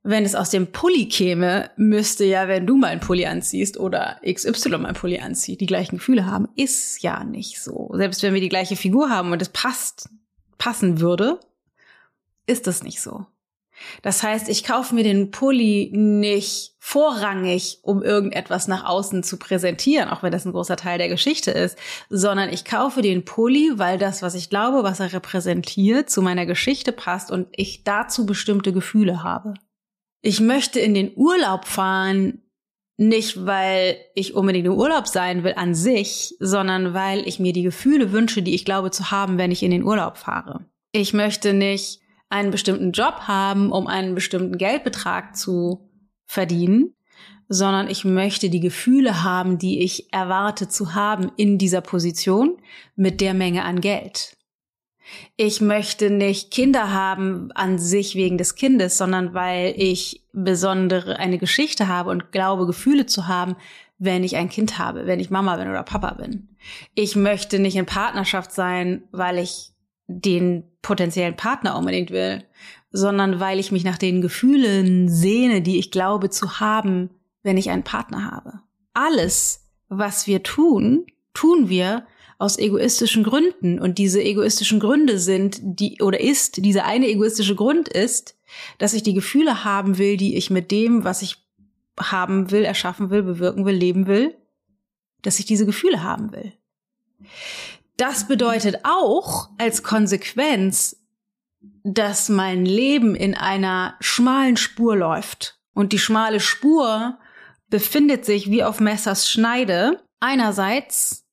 Wenn 0.02 0.24
es 0.24 0.36
aus 0.36 0.50
dem 0.50 0.72
Pulli 0.72 1.10
käme, 1.10 1.72
müsste 1.76 2.24
ja, 2.24 2.48
wenn 2.48 2.66
du 2.66 2.78
meinen 2.78 3.02
Pulli 3.02 3.26
anziehst 3.26 3.78
oder 3.78 4.22
XY 4.26 4.78
meinen 4.78 4.94
Pulli 4.94 5.20
anzieht, 5.20 5.60
die 5.60 5.66
gleichen 5.66 5.98
Gefühle 5.98 6.26
haben. 6.26 6.48
Ist 6.56 7.04
ja 7.04 7.26
nicht 7.26 7.62
so. 7.62 7.92
Selbst 7.94 8.24
wenn 8.24 8.34
wir 8.34 8.42
die 8.42 8.50
gleiche 8.50 8.78
Figur 8.78 9.10
haben 9.10 9.34
und 9.34 9.42
es 9.42 9.50
passt, 9.50 10.10
passen 10.58 11.02
würde, 11.02 11.40
ist 12.50 12.68
das 12.68 12.84
nicht 12.84 13.02
so. 13.02 13.26
Das 14.02 14.24
heißt, 14.24 14.50
ich 14.50 14.64
kaufe 14.64 14.94
mir 14.94 15.04
den 15.04 15.32
Pulli 15.32 15.92
nicht 15.94 16.76
vorrangig, 16.80 17.80
um 17.82 18.04
irgendetwas 18.04 18.68
nach 18.68 18.86
außen 18.86 19.24
zu 19.24 19.38
präsentieren, 19.38 20.10
auch 20.10 20.24
wenn 20.24 20.32
das 20.32 20.46
ein 20.46 20.52
großer 20.52 20.76
Teil 20.76 20.98
der 20.98 21.10
Geschichte 21.10 21.52
ist, 21.52 21.78
sondern 22.10 22.50
ich 22.52 22.66
kaufe 22.66 23.02
den 23.02 23.26
Pulli, 23.26 23.74
weil 23.76 23.98
das, 23.98 24.22
was 24.22 24.36
ich 24.36 24.50
glaube, 24.50 24.84
was 24.84 25.00
er 25.00 25.14
repräsentiert, 25.14 26.10
zu 26.10 26.22
meiner 26.22 26.46
Geschichte 26.46 26.92
passt 26.92 27.32
und 27.32 27.48
ich 27.52 27.84
dazu 27.84 28.26
bestimmte 28.26 28.74
Gefühle 28.74 29.24
habe. 29.24 29.54
Ich 30.22 30.42
möchte 30.42 30.80
in 30.80 30.94
den 30.94 31.14
Urlaub 31.16 31.66
fahren, 31.66 32.42
nicht 32.98 33.46
weil 33.46 33.98
ich 34.14 34.34
unbedingt 34.34 34.68
im 34.68 34.74
Urlaub 34.74 35.08
sein 35.08 35.46
will 35.46 35.54
an 35.56 35.74
sich, 35.74 36.36
sondern 36.40 36.94
weil 36.94 37.26
ich 37.26 37.40
mir 37.40 37.54
die 37.54 37.64
Gefühle 37.64 38.12
wünsche, 38.12 38.42
die 38.42 38.54
ich 38.54 38.66
glaube 38.66 38.92
zu 38.92 39.10
haben, 39.10 39.38
wenn 39.38 39.52
ich 39.52 39.64
in 39.64 39.72
den 39.72 39.84
Urlaub 39.84 40.18
fahre. 40.18 40.66
Ich 40.92 41.14
möchte 41.14 41.54
nicht 41.54 42.02
einen 42.30 42.52
bestimmten 42.52 42.92
Job 42.92 43.22
haben, 43.22 43.72
um 43.72 43.88
einen 43.88 44.16
bestimmten 44.16 44.58
Geldbetrag 44.58 45.36
zu 45.36 45.90
verdienen, 46.26 46.94
sondern 47.48 47.90
ich 47.90 48.06
möchte 48.06 48.50
die 48.50 48.60
Gefühle 48.60 49.24
haben, 49.24 49.58
die 49.58 49.82
ich 49.82 50.14
erwarte 50.14 50.68
zu 50.70 50.94
haben 50.94 51.32
in 51.36 51.58
dieser 51.58 51.82
Position 51.82 52.58
mit 52.96 53.22
der 53.22 53.34
Menge 53.34 53.66
an 53.66 53.82
Geld. 53.82 54.38
Ich 55.38 55.60
möchte 55.60 56.12
nicht 56.12 56.52
Kinder 56.52 56.94
haben 56.94 57.52
an 57.54 57.80
sich 57.80 58.14
wegen 58.14 58.38
des 58.38 58.54
Kindes, 58.54 59.00
sondern 59.00 59.34
weil 59.34 59.74
ich 59.76 60.24
besondere 60.34 61.18
eine 61.18 61.40
Geschichte 61.40 61.88
habe 61.88 62.12
und 62.12 62.32
glaube, 62.32 62.68
Gefühle 62.68 63.08
zu 63.08 63.28
haben, 63.28 63.56
wenn 63.98 64.24
ich 64.24 64.36
ein 64.36 64.50
Kind 64.50 64.78
habe, 64.78 65.08
wenn 65.08 65.20
ich 65.20 65.32
Mama 65.32 65.58
bin 65.58 65.68
oder 65.68 65.84
Papa 65.84 66.14
bin. 66.14 66.50
Ich 66.94 67.16
möchte 67.16 67.58
nicht 67.58 67.76
in 67.76 67.88
Partnerschaft 67.88 68.52
sein, 68.52 69.04
weil 69.12 69.40
ich 69.40 69.74
den 70.10 70.64
potenziellen 70.82 71.36
Partner 71.36 71.78
unbedingt 71.78 72.10
will, 72.10 72.44
sondern 72.92 73.40
weil 73.40 73.60
ich 73.60 73.72
mich 73.72 73.84
nach 73.84 73.98
den 73.98 74.22
Gefühlen 74.22 75.08
sehne, 75.08 75.62
die 75.62 75.78
ich 75.78 75.92
glaube 75.92 76.30
zu 76.30 76.60
haben, 76.60 77.12
wenn 77.44 77.58
ich 77.58 77.70
einen 77.70 77.84
Partner 77.84 78.30
habe. 78.32 78.62
Alles, 78.94 79.68
was 79.88 80.26
wir 80.26 80.42
tun, 80.44 81.06
tun 81.34 81.70
wir 81.70 82.06
aus 82.40 82.58
egoistischen 82.58 83.24
Gründen. 83.24 83.80
Und 83.80 83.98
diese 84.00 84.24
egoistischen 84.24 84.80
Gründe 84.80 85.20
sind, 85.20 85.60
die, 85.62 86.02
oder 86.02 86.20
ist, 86.20 86.66
dieser 86.66 86.86
eine 86.86 87.08
egoistische 87.08 87.56
Grund 87.56 87.88
ist, 87.88 88.36
dass 88.80 88.94
ich 88.94 89.04
die 89.04 89.14
Gefühle 89.14 89.64
haben 89.64 90.00
will, 90.00 90.18
die 90.18 90.36
ich 90.36 90.50
mit 90.50 90.72
dem, 90.72 91.04
was 91.04 91.22
ich 91.22 91.38
haben 92.00 92.50
will, 92.50 92.64
erschaffen 92.64 93.10
will, 93.12 93.24
bewirken 93.24 93.66
will, 93.66 93.76
leben 93.76 94.08
will, 94.08 94.36
dass 95.22 95.38
ich 95.38 95.46
diese 95.46 95.66
Gefühle 95.66 96.02
haben 96.02 96.32
will. 96.32 96.54
Das 98.00 98.30
bedeutet 98.30 98.86
auch 98.86 99.50
als 99.58 99.84
Konsequenz, 99.84 100.96
dass 101.84 102.30
mein 102.30 102.66
Leben 102.66 103.14
in 103.14 103.36
einer 103.36 103.96
schmalen 104.00 104.56
Spur 104.56 104.96
läuft. 104.96 105.60
Und 105.74 105.92
die 105.92 106.00
schmale 106.00 106.40
Spur 106.40 107.18
befindet 107.70 108.24
sich 108.24 108.50
wie 108.50 108.64
auf 108.64 108.80
Messers 108.80 109.30
Schneide. 109.30 110.02
Einerseits 110.22 111.26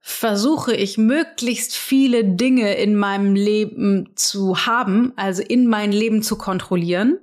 versuche 0.00 0.74
ich 0.74 0.96
möglichst 0.96 1.76
viele 1.76 2.24
Dinge 2.24 2.76
in 2.76 2.96
meinem 2.96 3.34
Leben 3.34 4.12
zu 4.16 4.64
haben, 4.64 5.12
also 5.16 5.42
in 5.42 5.66
mein 5.66 5.92
Leben 5.92 6.22
zu 6.22 6.38
kontrollieren, 6.38 7.18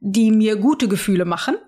die 0.00 0.32
mir 0.32 0.56
gute 0.56 0.88
Gefühle 0.88 1.26
machen. 1.26 1.58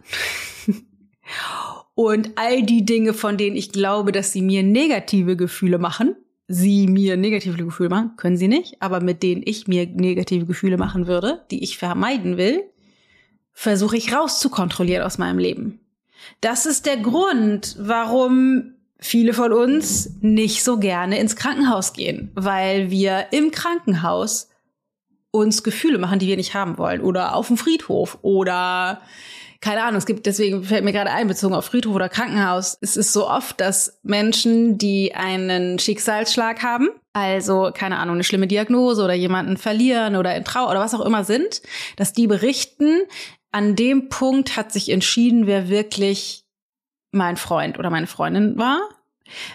Und 1.96 2.32
all 2.36 2.62
die 2.62 2.84
Dinge, 2.84 3.14
von 3.14 3.38
denen 3.38 3.56
ich 3.56 3.72
glaube, 3.72 4.12
dass 4.12 4.30
sie 4.30 4.42
mir 4.42 4.62
negative 4.62 5.34
Gefühle 5.34 5.78
machen, 5.78 6.14
sie 6.46 6.86
mir 6.86 7.16
negative 7.16 7.56
Gefühle 7.64 7.88
machen, 7.88 8.16
können 8.18 8.36
sie 8.36 8.48
nicht, 8.48 8.82
aber 8.82 9.00
mit 9.00 9.22
denen 9.22 9.40
ich 9.42 9.66
mir 9.66 9.86
negative 9.86 10.44
Gefühle 10.44 10.76
machen 10.76 11.06
würde, 11.06 11.40
die 11.50 11.64
ich 11.64 11.78
vermeiden 11.78 12.36
will, 12.36 12.64
versuche 13.54 13.96
ich 13.96 14.14
rauszukontrollieren 14.14 15.06
aus 15.06 15.16
meinem 15.16 15.38
Leben. 15.38 15.80
Das 16.42 16.66
ist 16.66 16.84
der 16.84 16.98
Grund, 16.98 17.76
warum 17.78 18.74
viele 18.98 19.32
von 19.32 19.54
uns 19.54 20.18
nicht 20.20 20.64
so 20.64 20.78
gerne 20.78 21.18
ins 21.18 21.34
Krankenhaus 21.34 21.94
gehen, 21.94 22.30
weil 22.34 22.90
wir 22.90 23.28
im 23.30 23.50
Krankenhaus 23.50 24.50
uns 25.30 25.62
Gefühle 25.62 25.96
machen, 25.96 26.18
die 26.18 26.26
wir 26.26 26.36
nicht 26.36 26.52
haben 26.52 26.76
wollen 26.76 27.00
oder 27.00 27.34
auf 27.34 27.46
dem 27.46 27.56
Friedhof 27.56 28.18
oder 28.20 29.00
keine 29.66 29.82
Ahnung, 29.82 29.99
es 29.99 30.06
gibt, 30.06 30.26
deswegen 30.26 30.62
fällt 30.62 30.85
mir 30.85 30.92
gerade 30.92 31.11
ein, 31.11 31.26
bezogen 31.26 31.52
auf 31.52 31.64
Friedhof 31.64 31.92
oder 31.92 32.08
Krankenhaus, 32.08 32.78
es 32.82 32.96
ist 32.96 33.12
so 33.12 33.28
oft, 33.28 33.61
dass 33.61 33.99
Menschen, 34.04 34.78
die 34.78 35.12
einen 35.16 35.80
Schicksalsschlag 35.80 36.62
haben, 36.62 36.90
also 37.12 37.73
keine 37.75 37.99
Ahnung, 37.99 38.14
eine 38.14 38.23
schlimme 38.23 38.46
Diagnose 38.46 39.02
oder 39.02 39.14
jemanden 39.14 39.56
verlieren 39.56 40.14
oder 40.14 40.37
in 40.37 40.44
Trauer 40.44 40.70
oder 40.70 40.78
was 40.78 40.94
auch 40.94 41.04
immer 41.04 41.25
sind, 41.25 41.62
dass 41.96 42.12
die 42.12 42.28
berichten, 42.28 43.00
an 43.50 43.75
dem 43.75 44.08
Punkt 44.08 44.56
hat 44.56 44.70
sich 44.70 44.88
entschieden, 44.88 45.49
wer 45.49 45.68
wirklich 45.68 46.44
mein 47.11 47.37
Freund 47.37 47.76
oder 47.76 47.90
meine 47.90 48.06
Freundin 48.06 48.56
war, 48.56 48.78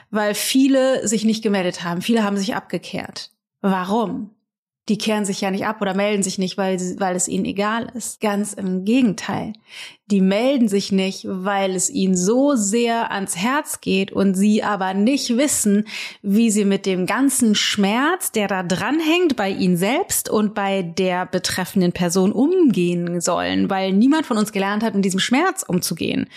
weil 0.10 0.36
viele 0.36 1.08
sich 1.08 1.24
nicht 1.24 1.42
gemeldet 1.42 1.86
haben. 1.86 2.02
Viele 2.02 2.26
haben 2.26 2.36
sich 2.36 2.54
abgekehrt. 2.54 3.32
Warum? 3.62 4.32
die 4.90 4.98
kehren 4.98 5.26
sich 5.26 5.40
ja 5.42 5.52
nicht 5.52 5.66
ab 5.66 5.82
oder 5.82 5.94
melden 5.94 6.24
sich 6.24 6.38
nicht, 6.38 6.58
weil, 6.58 6.78
weil 7.00 7.16
es 7.16 7.28
ihnen 7.28 7.46
egal 7.46 7.90
ist. 7.94 8.20
Ganz 8.20 8.54
im 8.54 8.84
Gegenteil. 8.84 9.54
Die 10.12 10.20
melden 10.20 10.68
sich 10.68 10.92
nicht, 10.92 11.26
weil 11.26 11.74
es 11.74 11.90
ihnen 11.90 12.18
so 12.18 12.56
sehr 12.56 13.12
ans 13.12 13.38
Herz 13.38 13.80
geht 13.80 14.12
und 14.12 14.36
sie 14.36 14.62
aber 14.62 14.94
nicht 14.94 15.38
wissen, 15.38 15.88
wie 16.22 16.52
sie 16.52 16.66
mit 16.66 16.86
dem 16.86 17.06
ganzen 17.06 17.56
Schmerz, 17.56 18.34
der 18.34 18.50
da 18.50 18.62
dranhängt, 18.62 19.38
bei 19.38 19.50
ihnen 19.50 19.78
selbst 19.78 20.30
und 20.30 20.54
bei 20.54 20.82
der 20.82 21.26
betreffenden 21.26 21.94
Person 21.94 22.34
umgehen 22.34 23.22
sollen, 23.22 23.70
weil 23.70 23.94
niemand 23.94 24.26
von 24.26 24.38
uns 24.38 24.52
gelernt 24.52 24.84
hat, 24.84 24.96
mit 24.96 25.06
diesem 25.06 25.22
Schmerz 25.22 25.64
umzugehen. 25.66 26.28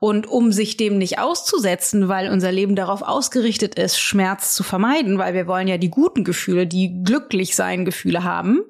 Und 0.00 0.26
um 0.26 0.50
sich 0.50 0.76
dem 0.76 0.98
nicht 0.98 1.20
auszusetzen, 1.20 2.08
weil 2.08 2.30
unser 2.32 2.50
Leben 2.50 2.74
darauf 2.74 3.02
ausgerichtet 3.02 3.76
ist, 3.76 4.00
Schmerz 4.00 4.54
zu 4.56 4.64
vermeiden, 4.64 5.18
weil 5.18 5.34
wir 5.34 5.46
wollen 5.46 5.68
ja 5.68 5.78
die 5.78 5.90
guten 5.90 6.24
Gefühle, 6.24 6.66
die 6.66 7.04
glücklich 7.04 7.54
sein 7.54 7.84
Gefühle 7.84 8.24
haben, 8.24 8.62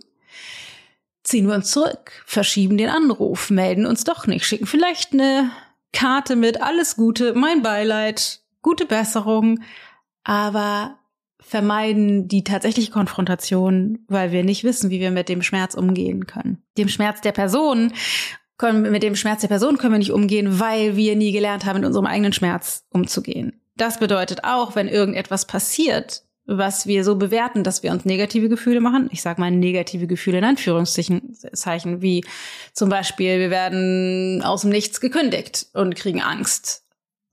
ziehen 1.30 1.46
wir 1.46 1.54
uns 1.54 1.70
zurück, 1.70 2.12
verschieben 2.26 2.76
den 2.76 2.90
Anruf, 2.90 3.50
melden 3.50 3.86
uns 3.86 4.04
doch 4.04 4.26
nicht, 4.26 4.44
schicken 4.44 4.66
vielleicht 4.66 5.12
eine 5.12 5.50
Karte 5.92 6.36
mit 6.36 6.60
alles 6.60 6.96
Gute, 6.96 7.34
mein 7.34 7.62
Beileid, 7.62 8.40
gute 8.62 8.84
Besserung, 8.84 9.60
aber 10.24 10.98
vermeiden 11.40 12.28
die 12.28 12.44
tatsächliche 12.44 12.92
Konfrontation, 12.92 14.00
weil 14.08 14.32
wir 14.32 14.44
nicht 14.44 14.64
wissen, 14.64 14.90
wie 14.90 15.00
wir 15.00 15.10
mit 15.10 15.28
dem 15.28 15.42
Schmerz 15.42 15.74
umgehen 15.74 16.26
können. 16.26 16.62
Dem 16.76 16.88
Schmerz 16.88 17.20
der 17.22 17.32
Person 17.32 17.92
können, 18.58 18.82
mit 18.82 19.02
dem 19.02 19.16
Schmerz 19.16 19.40
der 19.40 19.48
Person 19.48 19.78
können 19.78 19.94
wir 19.94 19.98
nicht 19.98 20.12
umgehen, 20.12 20.60
weil 20.60 20.96
wir 20.96 21.16
nie 21.16 21.32
gelernt 21.32 21.64
haben, 21.64 21.78
mit 21.78 21.86
unserem 21.86 22.06
eigenen 22.06 22.32
Schmerz 22.32 22.84
umzugehen. 22.90 23.60
Das 23.76 23.98
bedeutet 23.98 24.44
auch, 24.44 24.76
wenn 24.76 24.88
irgendetwas 24.88 25.46
passiert, 25.46 26.24
was 26.50 26.86
wir 26.86 27.04
so 27.04 27.14
bewerten, 27.14 27.62
dass 27.62 27.84
wir 27.84 27.92
uns 27.92 28.04
negative 28.04 28.48
Gefühle 28.48 28.80
machen. 28.80 29.08
Ich 29.12 29.22
sage 29.22 29.40
mal 29.40 29.52
negative 29.52 30.08
Gefühle 30.08 30.38
in 30.38 30.44
Anführungszeichen, 30.44 31.34
Zeichen, 31.52 32.02
wie 32.02 32.24
zum 32.72 32.88
Beispiel, 32.88 33.38
wir 33.38 33.50
werden 33.50 34.42
aus 34.42 34.62
dem 34.62 34.70
Nichts 34.70 35.00
gekündigt 35.00 35.66
und 35.74 35.94
kriegen 35.94 36.20
Angst 36.20 36.84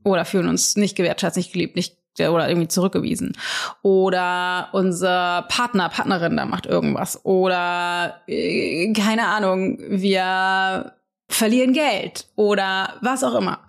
oder 0.03 0.23
fühlen 0.23 0.47
uns 0.47 0.77
nicht 0.77 0.95
gewertschätzt, 0.95 1.35
nicht 1.35 1.51
geliebt, 1.51 1.75
nicht 1.75 1.97
oder 2.19 2.47
irgendwie 2.47 2.67
zurückgewiesen. 2.67 3.33
Oder 3.81 4.69
unser 4.71 5.45
Partner, 5.49 5.89
Partnerin 5.89 6.37
da 6.37 6.45
macht 6.45 6.65
irgendwas. 6.65 7.23
Oder 7.25 8.21
äh, 8.27 8.91
keine 8.93 9.27
Ahnung, 9.27 9.77
wir 9.87 10.93
verlieren 11.29 11.73
Geld 11.73 12.27
oder 12.35 12.95
was 13.01 13.23
auch 13.23 13.35
immer. 13.35 13.59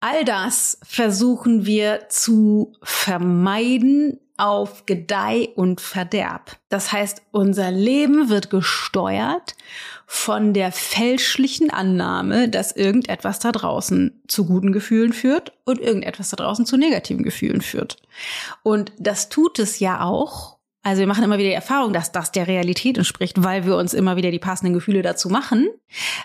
All 0.00 0.24
das 0.24 0.78
versuchen 0.82 1.66
wir 1.66 2.08
zu 2.08 2.72
vermeiden, 2.82 4.18
auf 4.40 4.86
Gedeih 4.86 5.50
und 5.54 5.80
Verderb. 5.80 6.56
Das 6.68 6.92
heißt, 6.92 7.22
unser 7.30 7.70
Leben 7.70 8.30
wird 8.30 8.50
gesteuert 8.50 9.54
von 10.06 10.54
der 10.54 10.72
fälschlichen 10.72 11.70
Annahme, 11.70 12.48
dass 12.48 12.72
irgendetwas 12.72 13.38
da 13.38 13.52
draußen 13.52 14.22
zu 14.26 14.46
guten 14.46 14.72
Gefühlen 14.72 15.12
führt 15.12 15.52
und 15.64 15.78
irgendetwas 15.78 16.30
da 16.30 16.36
draußen 16.36 16.66
zu 16.66 16.76
negativen 16.76 17.22
Gefühlen 17.22 17.60
führt. 17.60 17.98
Und 18.62 18.92
das 18.98 19.28
tut 19.28 19.58
es 19.58 19.78
ja 19.78 20.02
auch. 20.02 20.58
Also 20.82 21.00
wir 21.00 21.06
machen 21.06 21.22
immer 21.22 21.38
wieder 21.38 21.50
die 21.50 21.54
Erfahrung, 21.54 21.92
dass 21.92 22.10
das 22.10 22.32
der 22.32 22.48
Realität 22.48 22.96
entspricht, 22.96 23.42
weil 23.42 23.66
wir 23.66 23.76
uns 23.76 23.92
immer 23.92 24.16
wieder 24.16 24.30
die 24.30 24.38
passenden 24.38 24.72
Gefühle 24.72 25.02
dazu 25.02 25.28
machen. 25.28 25.68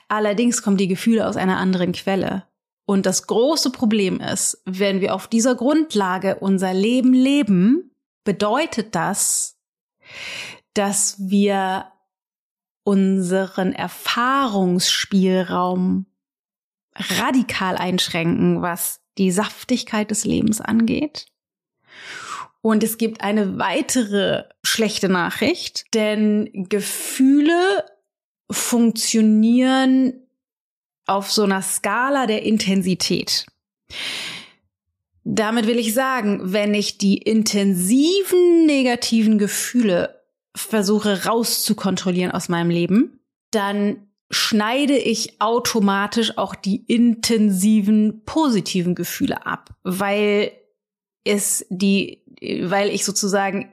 Allerdings 0.07 0.61
kommen 0.61 0.77
die 0.77 0.87
Gefühle 0.87 1.27
aus 1.27 1.35
einer 1.35 1.57
anderen 1.57 1.91
Quelle. 1.91 2.45
Und 2.85 3.05
das 3.05 3.27
große 3.27 3.71
Problem 3.71 4.21
ist, 4.21 4.61
wenn 4.65 5.01
wir 5.01 5.13
auf 5.13 5.27
dieser 5.27 5.55
Grundlage 5.55 6.37
unser 6.39 6.73
Leben 6.73 7.13
leben, 7.13 7.91
bedeutet 8.25 8.95
das, 8.95 9.57
dass 10.73 11.15
wir 11.17 11.93
unseren 12.83 13.71
Erfahrungsspielraum 13.71 16.07
radikal 16.95 17.77
einschränken, 17.77 18.61
was 18.61 18.99
die 19.17 19.31
Saftigkeit 19.31 20.11
des 20.11 20.25
Lebens 20.25 20.59
angeht. 20.61 21.27
Und 22.61 22.83
es 22.83 22.97
gibt 22.97 23.21
eine 23.21 23.57
weitere 23.57 24.43
schlechte 24.63 25.07
Nachricht, 25.07 25.85
denn 25.93 26.67
Gefühle 26.67 27.85
funktionieren 28.49 30.27
auf 31.05 31.31
so 31.31 31.43
einer 31.43 31.61
Skala 31.61 32.25
der 32.25 32.43
Intensität. 32.43 33.45
Damit 35.27 35.65
will 35.65 35.79
ich 35.79 35.95
sagen, 35.95 36.53
wenn 36.53 36.75
ich 36.75 36.99
die 36.99 37.17
intensiven 37.17 38.67
negativen 38.67 39.39
Gefühle 39.39 40.21
versuche 40.55 41.25
rauszukontrollieren 41.25 42.31
aus 42.31 42.47
meinem 42.47 42.69
Leben, 42.69 43.19
dann 43.49 44.07
schneide 44.29 44.97
ich 44.97 45.41
automatisch 45.41 46.37
auch 46.37 46.53
die 46.53 46.77
intensiven 46.85 48.23
positiven 48.25 48.93
Gefühle 48.93 49.45
ab, 49.47 49.71
weil 49.83 50.51
es 51.23 51.65
die, 51.69 52.23
weil 52.61 52.89
ich 52.89 53.03
sozusagen 53.03 53.71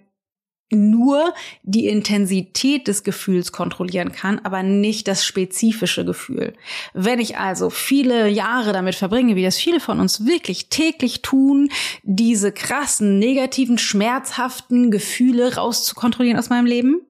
nur 0.72 1.32
die 1.62 1.86
Intensität 1.86 2.88
des 2.88 3.04
Gefühls 3.04 3.52
kontrollieren 3.52 4.12
kann, 4.12 4.40
aber 4.42 4.62
nicht 4.62 5.06
das 5.06 5.24
spezifische 5.24 6.04
Gefühl. 6.04 6.54
Wenn 6.94 7.20
ich 7.20 7.38
also 7.38 7.70
viele 7.70 8.28
Jahre 8.28 8.72
damit 8.72 8.94
verbringe, 8.94 9.36
wie 9.36 9.44
das 9.44 9.56
viele 9.56 9.80
von 9.80 10.00
uns 10.00 10.26
wirklich 10.26 10.66
täglich 10.68 11.22
tun, 11.22 11.68
diese 12.02 12.52
krassen, 12.52 13.18
negativen, 13.18 13.78
schmerzhaften 13.78 14.90
Gefühle 14.90 15.56
rauszukontrollieren 15.56 16.38
aus 16.38 16.50
meinem 16.50 16.66
Leben, 16.66 17.01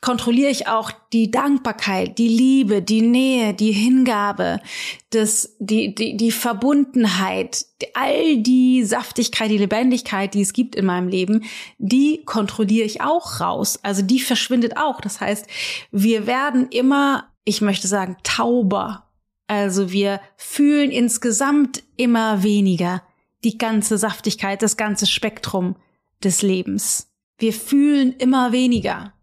kontrolliere 0.00 0.50
ich 0.50 0.68
auch 0.68 0.92
die 1.12 1.30
Dankbarkeit, 1.30 2.18
die 2.18 2.28
Liebe, 2.28 2.82
die 2.82 3.02
Nähe, 3.02 3.54
die 3.54 3.72
Hingabe, 3.72 4.60
das, 5.10 5.56
die, 5.58 5.94
die, 5.94 6.16
die 6.16 6.30
Verbundenheit, 6.30 7.66
all 7.94 8.38
die 8.38 8.84
Saftigkeit, 8.84 9.50
die 9.50 9.58
Lebendigkeit, 9.58 10.34
die 10.34 10.42
es 10.42 10.52
gibt 10.52 10.76
in 10.76 10.86
meinem 10.86 11.08
Leben, 11.08 11.44
die 11.78 12.22
kontrolliere 12.24 12.86
ich 12.86 13.00
auch 13.00 13.40
raus. 13.40 13.78
Also 13.82 14.02
die 14.02 14.20
verschwindet 14.20 14.76
auch. 14.76 15.00
Das 15.00 15.20
heißt, 15.20 15.46
wir 15.90 16.26
werden 16.26 16.68
immer, 16.70 17.28
ich 17.44 17.60
möchte 17.60 17.88
sagen, 17.88 18.16
tauber. 18.22 19.08
Also 19.46 19.92
wir 19.92 20.20
fühlen 20.36 20.90
insgesamt 20.90 21.82
immer 21.96 22.42
weniger 22.42 23.02
die 23.44 23.56
ganze 23.56 23.98
Saftigkeit, 23.98 24.62
das 24.62 24.76
ganze 24.76 25.06
Spektrum 25.06 25.76
des 26.22 26.42
Lebens. 26.42 27.10
Wir 27.38 27.52
fühlen 27.52 28.12
immer 28.14 28.52
weniger. 28.52 29.14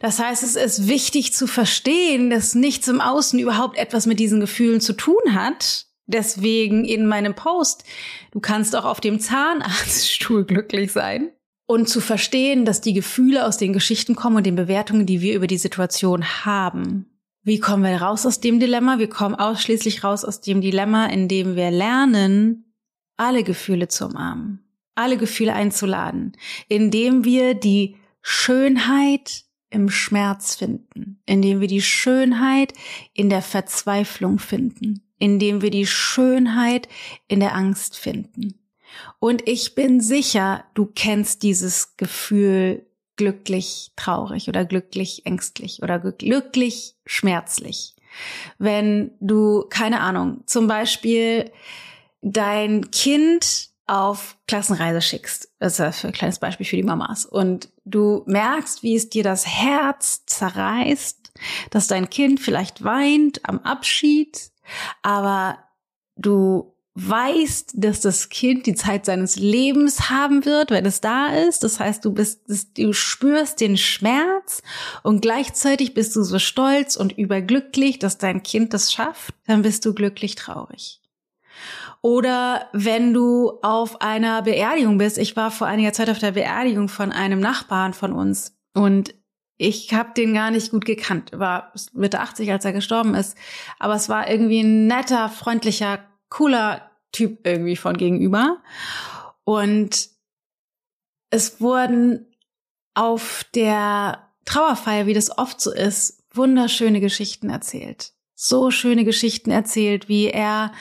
Das 0.00 0.18
heißt, 0.18 0.42
es 0.42 0.56
ist 0.56 0.88
wichtig 0.88 1.34
zu 1.34 1.46
verstehen, 1.46 2.30
dass 2.30 2.54
nichts 2.54 2.88
im 2.88 3.02
Außen 3.02 3.38
überhaupt 3.38 3.76
etwas 3.76 4.06
mit 4.06 4.18
diesen 4.18 4.40
Gefühlen 4.40 4.80
zu 4.80 4.94
tun 4.94 5.34
hat. 5.34 5.86
Deswegen 6.06 6.84
in 6.84 7.06
meinem 7.06 7.34
Post, 7.34 7.84
du 8.32 8.40
kannst 8.40 8.74
auch 8.74 8.86
auf 8.86 9.00
dem 9.00 9.20
Zahnarztstuhl 9.20 10.44
glücklich 10.44 10.90
sein. 10.90 11.30
Und 11.66 11.88
zu 11.88 12.00
verstehen, 12.00 12.64
dass 12.64 12.80
die 12.80 12.94
Gefühle 12.94 13.46
aus 13.46 13.58
den 13.58 13.72
Geschichten 13.72 14.16
kommen 14.16 14.38
und 14.38 14.46
den 14.46 14.56
Bewertungen, 14.56 15.06
die 15.06 15.20
wir 15.20 15.36
über 15.36 15.46
die 15.46 15.58
Situation 15.58 16.24
haben. 16.44 17.06
Wie 17.44 17.60
kommen 17.60 17.84
wir 17.84 18.02
raus 18.02 18.26
aus 18.26 18.40
dem 18.40 18.58
Dilemma? 18.58 18.98
Wir 18.98 19.08
kommen 19.08 19.36
ausschließlich 19.36 20.02
raus 20.02 20.24
aus 20.24 20.40
dem 20.40 20.60
Dilemma, 20.60 21.06
in 21.06 21.28
dem 21.28 21.54
wir 21.54 21.70
lernen, 21.70 22.74
alle 23.16 23.44
Gefühle 23.44 23.86
zu 23.86 24.06
umarmen, 24.06 24.64
alle 24.94 25.16
Gefühle 25.16 25.52
einzuladen, 25.52 26.32
indem 26.68 27.24
wir 27.24 27.54
die 27.54 27.96
Schönheit 28.20 29.44
im 29.70 29.88
Schmerz 29.88 30.56
finden, 30.56 31.22
indem 31.26 31.60
wir 31.60 31.68
die 31.68 31.82
Schönheit 31.82 32.72
in 33.14 33.30
der 33.30 33.42
Verzweiflung 33.42 34.38
finden, 34.38 35.02
indem 35.18 35.62
wir 35.62 35.70
die 35.70 35.86
Schönheit 35.86 36.88
in 37.28 37.40
der 37.40 37.54
Angst 37.54 37.96
finden. 37.96 38.58
Und 39.18 39.48
ich 39.48 39.74
bin 39.74 40.00
sicher, 40.00 40.64
du 40.74 40.86
kennst 40.86 41.42
dieses 41.42 41.96
Gefühl 41.96 42.86
glücklich 43.16 43.92
traurig 43.96 44.48
oder 44.48 44.64
glücklich 44.64 45.26
ängstlich 45.26 45.82
oder 45.82 45.98
glücklich 45.98 46.94
schmerzlich. 47.06 47.94
Wenn 48.58 49.12
du, 49.20 49.66
keine 49.68 50.00
Ahnung, 50.00 50.42
zum 50.46 50.66
Beispiel 50.66 51.50
dein 52.22 52.90
Kind 52.90 53.69
auf 53.90 54.36
Klassenreise 54.46 55.02
schickst. 55.02 55.48
Das 55.58 55.80
ist 55.80 56.04
ein 56.04 56.12
kleines 56.12 56.38
Beispiel 56.38 56.64
für 56.64 56.76
die 56.76 56.84
Mamas. 56.84 57.26
Und 57.26 57.70
du 57.84 58.22
merkst, 58.26 58.84
wie 58.84 58.94
es 58.94 59.10
dir 59.10 59.24
das 59.24 59.46
Herz 59.48 60.24
zerreißt, 60.26 61.32
dass 61.70 61.88
dein 61.88 62.08
Kind 62.08 62.38
vielleicht 62.38 62.84
weint 62.84 63.40
am 63.48 63.58
Abschied, 63.58 64.52
aber 65.02 65.58
du 66.14 66.76
weißt, 66.94 67.72
dass 67.74 68.00
das 68.00 68.28
Kind 68.28 68.66
die 68.66 68.76
Zeit 68.76 69.06
seines 69.06 69.34
Lebens 69.34 70.08
haben 70.08 70.44
wird, 70.44 70.70
wenn 70.70 70.86
es 70.86 71.00
da 71.00 71.26
ist. 71.28 71.64
Das 71.64 71.80
heißt, 71.80 72.04
du 72.04 72.12
bist, 72.12 72.42
du 72.76 72.92
spürst 72.92 73.60
den 73.60 73.76
Schmerz 73.76 74.62
und 75.02 75.20
gleichzeitig 75.20 75.94
bist 75.94 76.14
du 76.14 76.22
so 76.22 76.38
stolz 76.38 76.94
und 76.94 77.18
überglücklich, 77.18 77.98
dass 77.98 78.18
dein 78.18 78.44
Kind 78.44 78.72
das 78.72 78.92
schafft. 78.92 79.34
Dann 79.48 79.62
bist 79.62 79.84
du 79.84 79.94
glücklich 79.94 80.36
traurig. 80.36 81.00
Oder 82.02 82.68
wenn 82.72 83.12
du 83.12 83.58
auf 83.62 84.00
einer 84.00 84.42
Beerdigung 84.42 84.98
bist. 84.98 85.18
Ich 85.18 85.36
war 85.36 85.50
vor 85.50 85.66
einiger 85.66 85.92
Zeit 85.92 86.08
auf 86.08 86.18
der 86.18 86.32
Beerdigung 86.32 86.88
von 86.88 87.12
einem 87.12 87.40
Nachbarn 87.40 87.92
von 87.92 88.12
uns 88.12 88.56
und 88.74 89.14
ich 89.62 89.92
habe 89.92 90.14
den 90.16 90.32
gar 90.32 90.50
nicht 90.50 90.70
gut 90.70 90.86
gekannt. 90.86 91.32
War 91.34 91.74
Mitte 91.92 92.20
80, 92.20 92.50
als 92.50 92.64
er 92.64 92.72
gestorben 92.72 93.14
ist. 93.14 93.36
Aber 93.78 93.94
es 93.94 94.08
war 94.08 94.30
irgendwie 94.30 94.62
ein 94.62 94.86
netter, 94.86 95.28
freundlicher, 95.28 95.98
cooler 96.30 96.90
Typ 97.12 97.46
irgendwie 97.46 97.76
von 97.76 97.98
gegenüber. 97.98 98.62
Und 99.44 100.08
es 101.28 101.60
wurden 101.60 102.26
auf 102.94 103.44
der 103.54 104.30
Trauerfeier, 104.46 105.04
wie 105.04 105.14
das 105.14 105.36
oft 105.36 105.60
so 105.60 105.72
ist, 105.72 106.24
wunderschöne 106.32 107.00
Geschichten 107.00 107.50
erzählt. 107.50 108.14
So 108.34 108.70
schöne 108.70 109.04
Geschichten 109.04 109.50
erzählt, 109.50 110.08
wie 110.08 110.28
er 110.28 110.72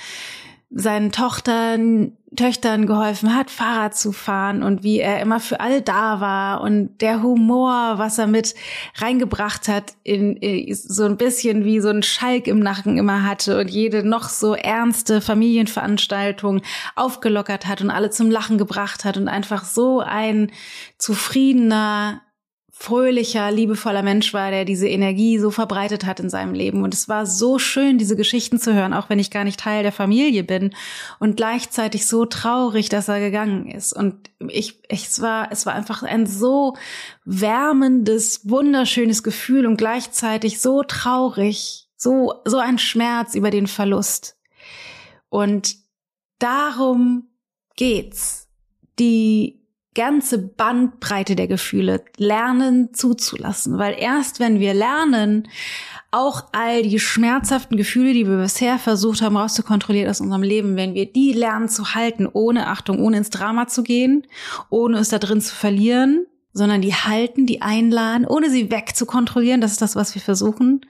seinen 0.72 1.12
Tochtern, 1.12 2.14
Töchtern 2.36 2.86
geholfen 2.86 3.36
hat, 3.36 3.50
Fahrrad 3.50 3.98
zu 3.98 4.12
fahren 4.12 4.62
und 4.62 4.84
wie 4.84 5.00
er 5.00 5.20
immer 5.20 5.40
für 5.40 5.60
alle 5.60 5.82
da 5.82 6.22
war 6.22 6.62
und 6.62 7.02
der 7.02 7.24
Humor, 7.24 7.96
was 7.98 8.20
er 8.20 8.28
mit 8.28 8.54
reingebracht 8.96 9.68
hat, 9.68 9.94
in, 10.04 10.38
in 10.38 10.76
so 10.76 11.06
ein 11.06 11.18
bisschen 11.18 11.66
wie 11.66 11.80
so 11.80 11.90
ein 11.90 12.04
Schalk 12.04 12.46
im 12.46 12.60
Nacken 12.60 13.00
immer 13.00 13.24
hatte 13.24 13.60
und 13.60 13.72
jede 13.72 14.08
noch 14.08 14.30
so 14.30 14.54
ernste 14.54 15.22
Familienveranstaltung 15.22 16.62
aufgelockert 16.96 17.66
hat 17.66 17.82
und 17.82 17.90
alle 17.90 18.12
zum 18.12 18.30
Lachen 18.30 18.60
gebracht 18.60 19.06
hat 19.06 19.18
und 19.18 19.28
einfach 19.28 19.66
so 19.66 20.00
ein 20.00 20.52
zufriedener, 21.00 22.22
fröhlicher, 22.82 23.52
liebevoller 23.52 24.04
Mensch 24.04 24.34
war, 24.34 24.52
der 24.52 24.64
diese 24.64 24.88
Energie 24.88 25.38
so 25.38 25.52
verbreitet 25.52 26.06
hat 26.06 26.22
in 26.22 26.30
seinem 26.30 26.54
Leben. 26.54 26.82
Und 26.82 26.94
es 26.94 27.10
war 27.10 27.26
so 27.26 27.60
schön, 27.60 27.98
diese 27.98 28.16
Geschichten 28.16 28.58
zu 28.58 28.74
hören, 28.74 28.94
auch 28.94 29.10
wenn 29.10 29.20
ich 29.20 29.32
gar 29.32 29.44
nicht 29.44 29.60
Teil 29.60 29.84
der 29.84 29.92
Familie 29.92 30.46
bin. 30.46 30.74
Und 31.20 31.36
gleichzeitig 31.36 32.08
so 32.08 32.24
traurig, 32.24 32.88
dass 32.88 33.10
er 33.10 33.20
gegangen 33.20 33.70
ist. 33.70 33.92
Und 33.92 34.30
ich, 34.48 34.82
ich 34.88 35.08
es 35.08 35.22
war, 35.22 35.52
es 35.52 35.66
war 35.66 35.74
einfach 35.74 36.04
ein 36.04 36.26
so 36.26 36.78
wärmendes, 37.26 38.50
wunderschönes 38.50 39.24
Gefühl 39.24 39.66
und 39.66 39.76
gleichzeitig 39.76 40.62
so 40.62 40.82
traurig, 40.84 41.90
so, 41.98 42.36
so 42.46 42.60
ein 42.60 42.78
Schmerz 42.78 43.36
über 43.36 43.52
den 43.52 43.68
Verlust. 43.68 44.38
Und 45.28 45.76
darum 46.40 47.28
geht's. 47.76 48.48
Die 49.00 49.59
ganze 50.00 50.38
Bandbreite 50.38 51.36
der 51.36 51.50
Gefühle 51.50 52.06
lernen 52.16 52.94
zuzulassen. 52.94 53.78
Weil 53.78 53.98
erst 54.00 54.40
wenn 54.40 54.62
wir 54.62 54.74
lernen, 54.74 55.50
auch 56.10 56.46
all 56.54 56.84
die 56.84 57.00
schmerzhaften 57.00 57.76
Gefühle, 57.76 58.14
die 58.14 58.26
wir 58.26 58.38
bisher 58.38 58.80
versucht 58.80 59.22
haben 59.22 59.36
rauszukontrollieren 59.36 60.10
aus 60.10 60.22
unserem 60.22 60.42
Leben, 60.42 60.78
wenn 60.78 60.94
wir 60.94 61.12
die 61.12 61.34
lernen 61.34 61.68
zu 61.68 61.96
halten, 61.96 62.30
ohne 62.32 62.68
Achtung, 62.68 63.02
ohne 63.02 63.18
ins 63.18 63.30
Drama 63.30 63.68
zu 63.68 63.84
gehen, 63.84 64.26
ohne 64.70 65.00
es 65.00 65.10
da 65.10 65.20
drin 65.20 65.42
zu 65.42 65.54
verlieren, 65.54 66.26
sondern 66.54 66.82
die 66.82 66.96
halten, 66.96 67.46
die 67.46 67.62
einladen, 67.62 68.26
ohne 68.26 68.50
sie 68.50 68.72
wegzukontrollieren, 68.72 69.60
das 69.60 69.74
ist 69.74 69.82
das, 69.82 69.98
was 69.98 70.16
wir 70.16 70.22
versuchen, 70.22 70.86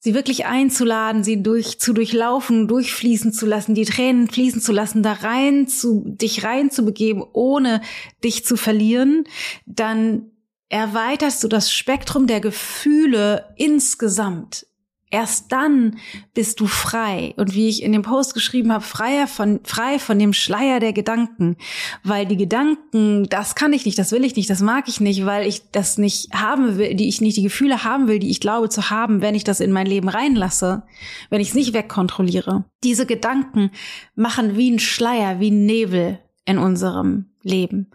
sie 0.00 0.14
wirklich 0.14 0.46
einzuladen, 0.46 1.24
sie 1.24 1.42
durch, 1.42 1.80
zu 1.80 1.92
durchlaufen, 1.92 2.68
durchfließen 2.68 3.32
zu 3.32 3.46
lassen, 3.46 3.74
die 3.74 3.84
Tränen 3.84 4.28
fließen 4.28 4.60
zu 4.60 4.72
lassen, 4.72 5.02
da 5.02 5.12
rein 5.12 5.66
zu, 5.66 6.04
dich 6.06 6.44
rein 6.44 6.70
zu 6.70 6.84
begeben, 6.84 7.24
ohne 7.32 7.82
dich 8.22 8.44
zu 8.44 8.56
verlieren, 8.56 9.24
dann 9.66 10.30
erweiterst 10.68 11.42
du 11.42 11.48
das 11.48 11.72
Spektrum 11.72 12.26
der 12.26 12.40
Gefühle 12.40 13.54
insgesamt 13.56 14.67
Erst 15.10 15.52
dann 15.52 15.96
bist 16.34 16.60
du 16.60 16.66
frei. 16.66 17.32
Und 17.36 17.54
wie 17.54 17.68
ich 17.68 17.82
in 17.82 17.92
dem 17.92 18.02
Post 18.02 18.34
geschrieben 18.34 18.72
habe, 18.72 18.84
freier 18.84 19.26
von, 19.26 19.60
frei 19.64 19.98
von 19.98 20.18
dem 20.18 20.34
Schleier 20.34 20.80
der 20.80 20.92
Gedanken. 20.92 21.56
Weil 22.04 22.26
die 22.26 22.36
Gedanken, 22.36 23.26
das 23.30 23.54
kann 23.54 23.72
ich 23.72 23.86
nicht, 23.86 23.98
das 23.98 24.12
will 24.12 24.24
ich 24.24 24.36
nicht, 24.36 24.50
das 24.50 24.60
mag 24.60 24.86
ich 24.88 25.00
nicht, 25.00 25.24
weil 25.24 25.46
ich 25.46 25.70
das 25.70 25.96
nicht 25.96 26.32
haben 26.34 26.76
will, 26.76 26.94
die 26.94 27.08
ich 27.08 27.22
nicht 27.22 27.38
die 27.38 27.42
Gefühle 27.42 27.84
haben 27.84 28.06
will, 28.06 28.18
die 28.18 28.30
ich 28.30 28.40
glaube 28.40 28.68
zu 28.68 28.90
haben, 28.90 29.22
wenn 29.22 29.34
ich 29.34 29.44
das 29.44 29.60
in 29.60 29.72
mein 29.72 29.86
Leben 29.86 30.08
reinlasse, 30.08 30.82
wenn 31.30 31.40
ich 31.40 31.48
es 31.48 31.54
nicht 31.54 31.72
wegkontrolliere. 31.72 32.64
Diese 32.84 33.06
Gedanken 33.06 33.70
machen 34.14 34.56
wie 34.56 34.70
ein 34.70 34.78
Schleier, 34.78 35.40
wie 35.40 35.50
ein 35.50 35.64
Nebel 35.64 36.18
in 36.44 36.58
unserem 36.58 37.26
Leben. 37.42 37.90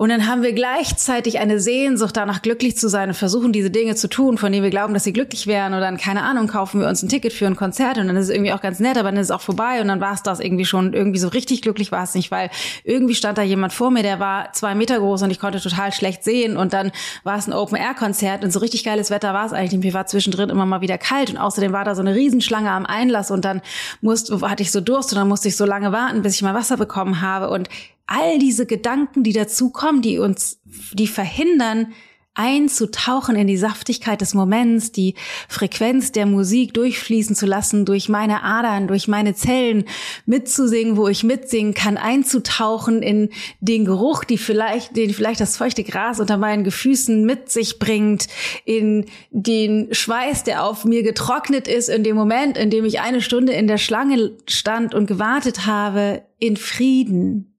Und 0.00 0.08
dann 0.08 0.26
haben 0.26 0.42
wir 0.42 0.54
gleichzeitig 0.54 1.40
eine 1.40 1.60
Sehnsucht 1.60 2.16
danach, 2.16 2.40
glücklich 2.40 2.74
zu 2.74 2.88
sein 2.88 3.10
und 3.10 3.14
versuchen, 3.14 3.52
diese 3.52 3.70
Dinge 3.70 3.96
zu 3.96 4.08
tun, 4.08 4.38
von 4.38 4.50
denen 4.50 4.64
wir 4.64 4.70
glauben, 4.70 4.94
dass 4.94 5.04
sie 5.04 5.12
glücklich 5.12 5.46
wären. 5.46 5.74
Und 5.74 5.82
dann, 5.82 5.98
keine 5.98 6.22
Ahnung, 6.22 6.46
kaufen 6.46 6.80
wir 6.80 6.88
uns 6.88 7.02
ein 7.02 7.10
Ticket 7.10 7.34
für 7.34 7.46
ein 7.46 7.54
Konzert 7.54 7.98
und 7.98 8.06
dann 8.06 8.16
ist 8.16 8.24
es 8.24 8.30
irgendwie 8.30 8.54
auch 8.54 8.62
ganz 8.62 8.80
nett, 8.80 8.96
aber 8.96 9.10
dann 9.10 9.20
ist 9.20 9.26
es 9.26 9.30
auch 9.30 9.42
vorbei 9.42 9.82
und 9.82 9.88
dann 9.88 10.00
war 10.00 10.14
es 10.14 10.22
das 10.22 10.40
irgendwie 10.40 10.64
schon. 10.64 10.94
Irgendwie 10.94 11.18
so 11.18 11.28
richtig 11.28 11.60
glücklich 11.60 11.92
war 11.92 12.02
es 12.02 12.14
nicht, 12.14 12.30
weil 12.30 12.48
irgendwie 12.82 13.14
stand 13.14 13.36
da 13.36 13.42
jemand 13.42 13.74
vor 13.74 13.90
mir, 13.90 14.02
der 14.02 14.18
war 14.18 14.54
zwei 14.54 14.74
Meter 14.74 14.98
groß 14.98 15.20
und 15.20 15.32
ich 15.32 15.38
konnte 15.38 15.60
total 15.60 15.92
schlecht 15.92 16.24
sehen. 16.24 16.56
Und 16.56 16.72
dann 16.72 16.92
war 17.22 17.36
es 17.36 17.46
ein 17.46 17.52
Open-Air-Konzert 17.52 18.42
und 18.42 18.54
so 18.54 18.60
richtig 18.60 18.84
geiles 18.84 19.10
Wetter 19.10 19.34
war 19.34 19.44
es 19.44 19.52
eigentlich. 19.52 19.84
Mir 19.84 19.92
war 19.92 20.06
zwischendrin 20.06 20.48
immer 20.48 20.64
mal 20.64 20.80
wieder 20.80 20.96
kalt 20.96 21.28
und 21.28 21.36
außerdem 21.36 21.74
war 21.74 21.84
da 21.84 21.94
so 21.94 22.00
eine 22.00 22.14
Riesenschlange 22.14 22.70
am 22.70 22.86
Einlass 22.86 23.30
und 23.30 23.44
dann 23.44 23.60
musste, 24.00 24.40
hatte 24.48 24.62
ich 24.62 24.72
so 24.72 24.80
Durst 24.80 25.12
und 25.12 25.18
dann 25.18 25.28
musste 25.28 25.48
ich 25.48 25.58
so 25.58 25.66
lange 25.66 25.92
warten, 25.92 26.22
bis 26.22 26.36
ich 26.36 26.42
mal 26.42 26.54
Wasser 26.54 26.78
bekommen 26.78 27.20
habe. 27.20 27.50
Und 27.50 27.68
all 28.10 28.38
diese 28.40 28.66
Gedanken, 28.66 29.22
die 29.22 29.32
dazukommen, 29.32 30.02
die 30.02 30.18
uns, 30.18 30.60
die 30.92 31.06
verhindern, 31.06 31.92
einzutauchen 32.34 33.36
in 33.36 33.46
die 33.46 33.56
Saftigkeit 33.56 34.20
des 34.20 34.34
Moments, 34.34 34.92
die 34.92 35.14
Frequenz 35.48 36.10
der 36.10 36.26
Musik 36.26 36.74
durchfließen 36.74 37.36
zu 37.36 37.44
lassen, 37.44 37.84
durch 37.84 38.08
meine 38.08 38.42
Adern, 38.42 38.88
durch 38.88 39.08
meine 39.08 39.34
Zellen 39.34 39.84
mitzusingen, 40.26 40.96
wo 40.96 41.08
ich 41.08 41.22
mitsingen 41.22 41.74
kann, 41.74 41.96
einzutauchen 41.96 43.02
in 43.02 43.30
den 43.60 43.84
Geruch, 43.84 44.24
die 44.24 44.38
vielleicht, 44.38 44.96
den 44.96 45.12
vielleicht 45.12 45.40
das 45.40 45.56
feuchte 45.56 45.84
Gras 45.84 46.18
unter 46.18 46.36
meinen 46.36 46.64
Gefüßen 46.64 47.24
mit 47.24 47.50
sich 47.50 47.78
bringt, 47.78 48.26
in 48.64 49.06
den 49.30 49.92
Schweiß, 49.92 50.44
der 50.44 50.64
auf 50.64 50.84
mir 50.84 51.02
getrocknet 51.02 51.68
ist, 51.68 51.88
in 51.88 52.04
dem 52.04 52.16
Moment, 52.16 52.56
in 52.56 52.70
dem 52.70 52.84
ich 52.84 53.00
eine 53.00 53.22
Stunde 53.22 53.52
in 53.52 53.66
der 53.66 53.78
Schlange 53.78 54.32
stand 54.48 54.94
und 54.94 55.06
gewartet 55.06 55.66
habe, 55.66 56.22
in 56.38 56.56
Frieden, 56.56 57.49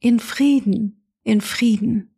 in 0.00 0.18
Frieden, 0.18 1.04
in 1.22 1.40
Frieden. 1.40 2.14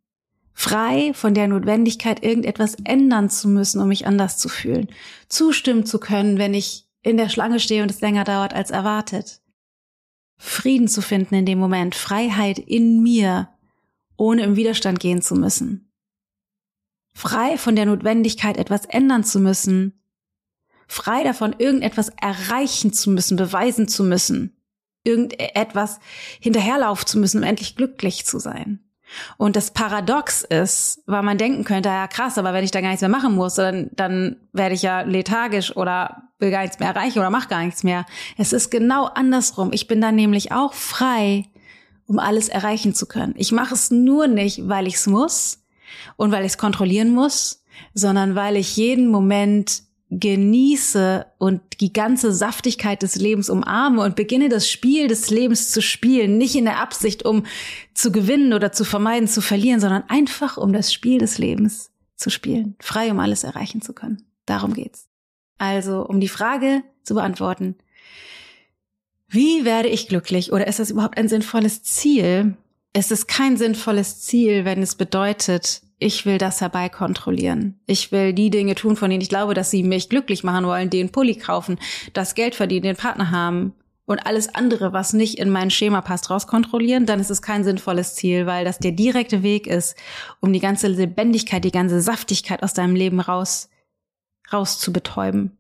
Frei 0.55 1.13
von 1.15 1.35
der 1.35 1.49
Notwendigkeit, 1.49 2.23
irgendetwas 2.23 2.77
ändern 2.85 3.29
zu 3.29 3.49
müssen, 3.49 3.81
um 3.81 3.89
mich 3.89 4.07
anders 4.07 4.39
zu 4.39 4.49
fühlen. 4.49 4.89
Zustimmen 5.29 5.85
zu 5.85 5.99
können, 5.99 6.39
wenn 6.39 6.55
ich 6.55 6.89
in 7.03 7.17
der 7.17 7.29
Schlange 7.29 7.59
stehe 7.59 7.83
und 7.83 7.91
es 7.91 8.01
länger 8.01 8.25
dauert 8.25 8.55
als 8.55 8.71
erwartet. 8.71 9.41
Frieden 10.39 10.89
zu 10.89 11.03
finden 11.03 11.35
in 11.35 11.47
dem 11.47 11.59
Moment, 11.59 11.95
Freiheit 11.95 12.59
in 12.59 13.03
mir, 13.03 13.49
ohne 14.17 14.43
im 14.43 14.57
Widerstand 14.57 15.01
gehen 15.01 15.23
zu 15.23 15.35
müssen. 15.35 15.93
Frei 17.15 17.59
von 17.59 17.77
der 17.77 17.87
Notwendigkeit, 17.87 18.57
etwas 18.57 18.85
ändern 18.87 19.25
zu 19.25 19.41
müssen. 19.41 20.01
Frei 20.87 21.25
davon, 21.25 21.55
irgendetwas 21.59 22.11
erreichen 22.21 22.93
zu 22.93 23.11
müssen, 23.11 23.37
beweisen 23.37 23.89
zu 23.89 24.05
müssen 24.05 24.62
irgendetwas 25.05 25.99
hinterherlaufen 26.41 27.07
zu 27.07 27.19
müssen, 27.19 27.39
um 27.39 27.45
endlich 27.45 27.77
glücklich 27.77 28.25
zu 28.25 28.39
sein. 28.39 28.81
Und 29.37 29.57
das 29.57 29.73
Paradox 29.73 30.43
ist, 30.43 31.03
weil 31.07 31.23
man 31.23 31.39
denken 31.39 31.65
könnte, 31.65 31.89
ja 31.91 32.07
krass, 32.07 32.39
aber 32.39 32.53
wenn 32.53 32.65
ich 32.65 32.71
da 32.71 32.81
gar 32.81 32.89
nichts 32.89 33.03
mehr 33.03 33.11
machen 33.11 33.35
muss, 33.35 33.55
dann, 33.55 33.91
dann 33.93 34.37
werde 34.53 34.75
ich 34.75 34.83
ja 34.83 35.03
lethargisch 35.03 35.77
oder 35.77 36.23
will 36.39 36.51
gar 36.51 36.63
nichts 36.63 36.79
mehr 36.79 36.89
erreichen 36.89 37.19
oder 37.19 37.31
mach 37.31 37.49
gar 37.49 37.63
nichts 37.65 37.83
mehr. 37.83 38.07
Es 38.39 38.53
ist 38.53 38.71
genau 38.71 39.05
andersrum. 39.07 39.71
Ich 39.73 39.87
bin 39.87 40.01
dann 40.01 40.15
nämlich 40.15 40.53
auch 40.53 40.73
frei, 40.73 41.47
um 42.07 42.19
alles 42.19 42.49
erreichen 42.49 42.95
zu 42.95 43.07
können. 43.07 43.35
Ich 43.37 43.53
mache 43.53 43.75
es 43.75 43.91
nur 43.91 44.27
nicht, 44.27 44.69
weil 44.69 44.87
ich 44.87 44.95
es 44.95 45.07
muss 45.07 45.65
und 46.17 46.33
weil 46.33 46.45
ich 46.45 46.53
es 46.53 46.59
kontrollieren 46.59 47.11
muss, 47.11 47.65
sondern 47.95 48.35
weil 48.35 48.57
ich 48.57 48.77
jeden 48.77 49.09
Moment 49.09 49.83
genieße 50.15 51.25
und 51.39 51.63
die 51.81 51.93
ganze 51.93 52.33
Saftigkeit 52.33 53.03
des 53.03 53.17
Lebens 53.17 53.49
umarme 53.49 54.03
und 54.03 54.15
beginne 54.15 54.51
das 54.51 54.69
Spiel 54.69 55.09
des 55.09 55.31
Lebens 55.31 55.71
zu 55.71 55.81
spielen, 55.81 56.37
nicht 56.37 56.55
in 56.55 56.67
der 56.67 56.81
Absicht, 56.81 57.25
um 57.25 57.45
zu 57.95 58.13
gewinnen 58.13 58.53
oder 58.53 58.73
zu 58.73 58.85
vermeiden, 58.85 59.27
zu 59.27 59.41
verlieren, 59.41 59.81
sondern 59.81 60.05
einfach 60.09 60.59
um 60.59 60.75
das 60.75 60.93
Spiel 60.93 61.19
des 61.19 61.39
Lebens 61.39 61.91
zu 62.17 62.29
spielen, 62.29 62.77
frei 62.79 63.11
um 63.11 63.21
alles 63.21 63.43
erreichen 63.43 63.81
zu 63.81 63.95
können. 63.95 64.23
Darum 64.45 64.75
geht's. 64.75 65.09
Also, 65.57 66.05
um 66.07 66.21
die 66.21 66.29
Frage 66.29 66.83
zu 67.05 67.15
beantworten, 67.15 67.77
wie 69.29 69.65
werde 69.65 69.89
ich 69.89 70.09
glücklich 70.09 70.53
oder 70.53 70.67
ist 70.67 70.79
das 70.79 70.91
überhaupt 70.91 71.17
ein 71.17 71.29
sinnvolles 71.29 71.83
Ziel? 71.85 72.59
Es 72.93 73.11
ist 73.11 73.29
kein 73.29 73.57
sinnvolles 73.57 74.21
Ziel, 74.21 74.67
wenn 74.67 74.83
es 74.83 74.95
bedeutet, 74.95 75.81
ich 76.03 76.27
will 76.27 76.39
das 76.39 76.61
herbeikontrollieren. 76.61 77.81
Ich 77.87 78.13
will 78.13 78.33
die 78.33 78.51
Dinge 78.51 78.75
tun, 78.75 78.97
von 78.97 79.11
denen 79.11 79.23
ich 79.23 79.29
glaube, 79.29 79.55
dass 79.55 79.71
sie 79.71 79.83
mich 79.83 80.09
glücklich 80.09 80.45
machen 80.45 80.67
wollen, 80.67 80.91
den 80.91 81.11
Pulli 81.11 81.37
kaufen, 81.37 81.79
das 82.13 82.35
Geld 82.35 82.55
verdienen, 82.55 82.83
den 82.83 82.97
Partner 82.97 83.31
haben 83.31 83.73
und 84.05 84.27
alles 84.27 84.55
andere, 84.55 84.93
was 84.93 85.13
nicht 85.13 85.39
in 85.39 85.51
mein 85.51 85.71
Schema 85.71 86.01
passt, 86.01 86.29
rauskontrollieren, 86.29 87.07
dann 87.07 87.21
ist 87.21 87.31
es 87.31 87.41
kein 87.41 87.65
sinnvolles 87.65 88.15
Ziel, 88.15 88.47
weil 88.47 88.65
das 88.65 88.79
der 88.79 88.93
direkte 88.93 89.43
Weg 89.43 89.67
ist, 89.67 89.97
um 90.41 90.53
die 90.53 90.61
ganze 90.61 90.89
Lebendigkeit, 90.89 91.65
die 91.65 91.71
ganze 91.71 92.01
Saftigkeit 92.01 92.63
aus 92.63 92.75
deinem 92.75 92.97
Leben 92.97 93.21
raus, 93.21 93.71
raus 94.53 94.79
zu 94.79 94.93
betäuben. 94.93 95.57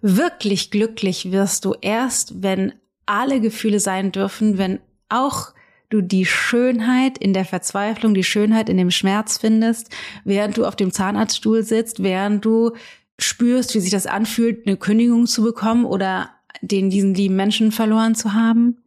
Wirklich 0.00 0.70
glücklich 0.70 1.30
wirst 1.30 1.64
du 1.64 1.74
erst, 1.80 2.42
wenn 2.42 2.74
alle 3.06 3.40
Gefühle 3.40 3.80
sein 3.80 4.12
dürfen, 4.12 4.58
wenn 4.58 4.80
auch 5.08 5.52
du 5.88 6.02
die 6.02 6.26
Schönheit 6.26 7.18
in 7.18 7.32
der 7.32 7.44
Verzweiflung, 7.44 8.14
die 8.14 8.24
Schönheit 8.24 8.68
in 8.68 8.76
dem 8.76 8.90
Schmerz 8.90 9.38
findest, 9.38 9.90
während 10.24 10.56
du 10.56 10.66
auf 10.66 10.76
dem 10.76 10.92
Zahnarztstuhl 10.92 11.62
sitzt, 11.62 12.02
während 12.02 12.44
du 12.44 12.72
spürst, 13.18 13.74
wie 13.74 13.80
sich 13.80 13.90
das 13.90 14.06
anfühlt, 14.06 14.66
eine 14.66 14.76
Kündigung 14.76 15.26
zu 15.26 15.42
bekommen 15.42 15.84
oder 15.84 16.30
den 16.60 16.90
diesen 16.90 17.14
lieben 17.14 17.36
Menschen 17.36 17.72
verloren 17.72 18.14
zu 18.14 18.34
haben, 18.34 18.78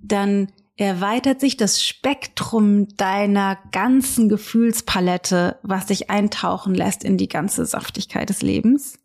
dann 0.00 0.52
erweitert 0.76 1.40
sich 1.40 1.56
das 1.56 1.82
Spektrum 1.82 2.88
deiner 2.96 3.58
ganzen 3.72 4.28
Gefühlspalette, 4.28 5.58
was 5.62 5.86
dich 5.86 6.10
eintauchen 6.10 6.74
lässt 6.74 7.02
in 7.02 7.16
die 7.16 7.28
ganze 7.28 7.64
Saftigkeit 7.64 8.28
des 8.28 8.42
Lebens 8.42 8.98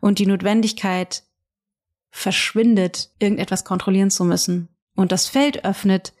und 0.00 0.18
die 0.18 0.26
Notwendigkeit 0.26 1.24
verschwindet, 2.10 3.10
irgendetwas 3.18 3.64
kontrollieren 3.64 4.10
zu 4.10 4.24
müssen. 4.24 4.68
Und 4.96 5.12
das 5.12 5.28
Feld 5.28 5.64
öffnet 5.64 6.14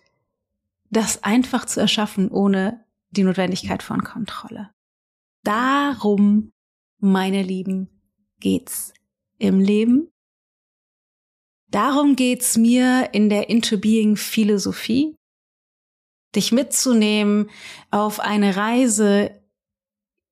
das 0.90 1.22
einfach 1.22 1.64
zu 1.66 1.80
erschaffen, 1.80 2.30
ohne 2.30 2.84
die 3.10 3.22
Notwendigkeit 3.22 3.82
von 3.82 4.02
Kontrolle. 4.02 4.70
Darum, 5.44 6.52
meine 6.98 7.42
Lieben, 7.42 7.88
geht's 8.40 8.92
im 9.38 9.60
Leben. 9.60 10.10
Darum 11.70 12.16
geht's 12.16 12.56
mir 12.56 13.10
in 13.12 13.28
der 13.28 13.50
Into 13.50 13.78
Being 13.78 14.16
Philosophie, 14.16 15.14
dich 16.34 16.52
mitzunehmen 16.52 17.50
auf 17.90 18.20
eine 18.20 18.56
Reise 18.56 19.42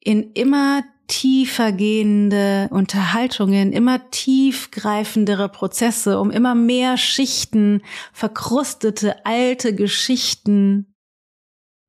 in 0.01 0.33
immer 0.33 0.85
tiefer 1.07 1.73
gehende 1.73 2.69
Unterhaltungen, 2.71 3.73
immer 3.73 4.11
tiefgreifendere 4.11 5.49
Prozesse, 5.49 6.21
um 6.21 6.31
immer 6.31 6.55
mehr 6.55 6.97
Schichten, 6.97 7.83
verkrustete 8.13 9.25
alte 9.25 9.75
Geschichten, 9.75 10.95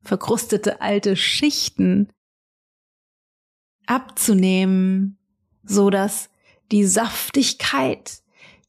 verkrustete 0.04 0.82
alte 0.82 1.16
Schichten 1.16 2.10
abzunehmen, 3.86 5.18
so 5.64 5.90
dass 5.90 6.30
die 6.72 6.86
Saftigkeit, 6.86 8.22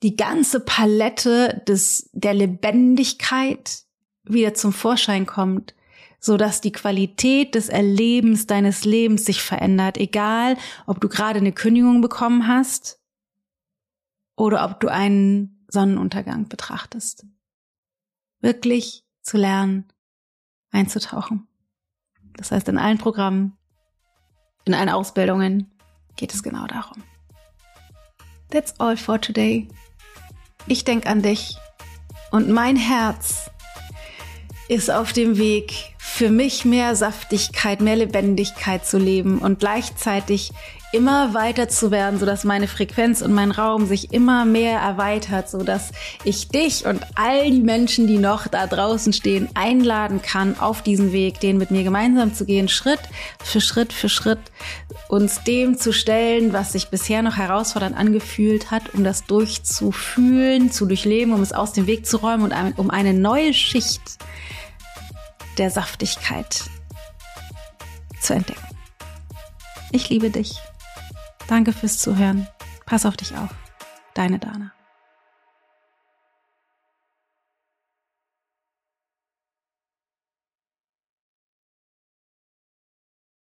die 0.02 0.16
ganze 0.16 0.60
Palette 0.60 1.62
des, 1.66 2.08
der 2.12 2.34
Lebendigkeit 2.34 3.82
wieder 4.24 4.54
zum 4.54 4.72
Vorschein 4.72 5.26
kommt 5.26 5.74
so 6.20 6.36
dass 6.36 6.60
die 6.60 6.72
Qualität 6.72 7.54
des 7.54 7.68
Erlebens 7.68 8.46
deines 8.46 8.84
Lebens 8.84 9.24
sich 9.24 9.42
verändert, 9.42 9.96
egal 9.98 10.56
ob 10.86 11.00
du 11.00 11.08
gerade 11.08 11.38
eine 11.38 11.52
Kündigung 11.52 12.00
bekommen 12.00 12.48
hast 12.48 13.00
oder 14.36 14.64
ob 14.64 14.80
du 14.80 14.88
einen 14.88 15.64
Sonnenuntergang 15.68 16.48
betrachtest. 16.48 17.26
Wirklich 18.40 19.04
zu 19.22 19.36
lernen, 19.36 19.86
einzutauchen. 20.70 21.46
Das 22.36 22.50
heißt, 22.52 22.68
in 22.68 22.78
allen 22.78 22.98
Programmen, 22.98 23.56
in 24.64 24.74
allen 24.74 24.88
Ausbildungen 24.88 25.70
geht 26.16 26.34
es 26.34 26.42
genau 26.42 26.66
darum. 26.66 27.02
That's 28.50 28.78
all 28.80 28.96
for 28.96 29.20
today. 29.20 29.68
Ich 30.66 30.84
denke 30.84 31.08
an 31.08 31.22
dich 31.22 31.56
und 32.30 32.48
mein 32.48 32.76
Herz 32.76 33.50
ist 34.68 34.90
auf 34.90 35.12
dem 35.12 35.38
Weg 35.38 35.96
für 36.18 36.30
mich 36.30 36.64
mehr 36.64 36.96
Saftigkeit, 36.96 37.80
mehr 37.80 37.94
Lebendigkeit 37.94 38.84
zu 38.84 38.98
leben 38.98 39.38
und 39.38 39.60
gleichzeitig 39.60 40.50
immer 40.90 41.32
weiter 41.32 41.68
zu 41.68 41.92
werden, 41.92 42.18
so 42.18 42.26
dass 42.26 42.42
meine 42.42 42.66
Frequenz 42.66 43.22
und 43.22 43.32
mein 43.32 43.52
Raum 43.52 43.86
sich 43.86 44.12
immer 44.12 44.44
mehr 44.44 44.80
erweitert, 44.80 45.48
so 45.48 45.62
dass 45.62 45.92
ich 46.24 46.48
dich 46.48 46.86
und 46.86 47.06
all 47.14 47.48
die 47.48 47.60
Menschen, 47.60 48.08
die 48.08 48.18
noch 48.18 48.48
da 48.48 48.66
draußen 48.66 49.12
stehen, 49.12 49.48
einladen 49.54 50.20
kann, 50.20 50.58
auf 50.58 50.82
diesen 50.82 51.12
Weg, 51.12 51.38
den 51.38 51.56
mit 51.56 51.70
mir 51.70 51.84
gemeinsam 51.84 52.34
zu 52.34 52.44
gehen, 52.44 52.68
Schritt 52.68 53.02
für 53.38 53.60
Schritt 53.60 53.92
für 53.92 54.08
Schritt, 54.08 54.40
uns 55.08 55.44
dem 55.44 55.78
zu 55.78 55.92
stellen, 55.92 56.52
was 56.52 56.72
sich 56.72 56.88
bisher 56.88 57.22
noch 57.22 57.36
herausfordernd 57.36 57.96
angefühlt 57.96 58.72
hat, 58.72 58.92
um 58.92 59.04
das 59.04 59.24
durchzufühlen, 59.24 60.72
zu 60.72 60.86
durchleben, 60.86 61.32
um 61.32 61.42
es 61.42 61.52
aus 61.52 61.74
dem 61.74 61.86
Weg 61.86 62.06
zu 62.06 62.16
räumen 62.16 62.50
und 62.50 62.76
um 62.76 62.90
eine 62.90 63.14
neue 63.14 63.54
Schicht 63.54 64.18
der 65.58 65.70
Saftigkeit 65.70 66.64
zu 68.20 68.34
entdecken. 68.34 68.66
Ich 69.90 70.08
liebe 70.08 70.30
dich. 70.30 70.58
Danke 71.48 71.72
fürs 71.72 71.98
Zuhören. 71.98 72.46
Pass 72.86 73.06
auf 73.06 73.16
dich 73.16 73.36
auf. 73.36 73.50
Deine 74.14 74.38
Dana. 74.38 74.72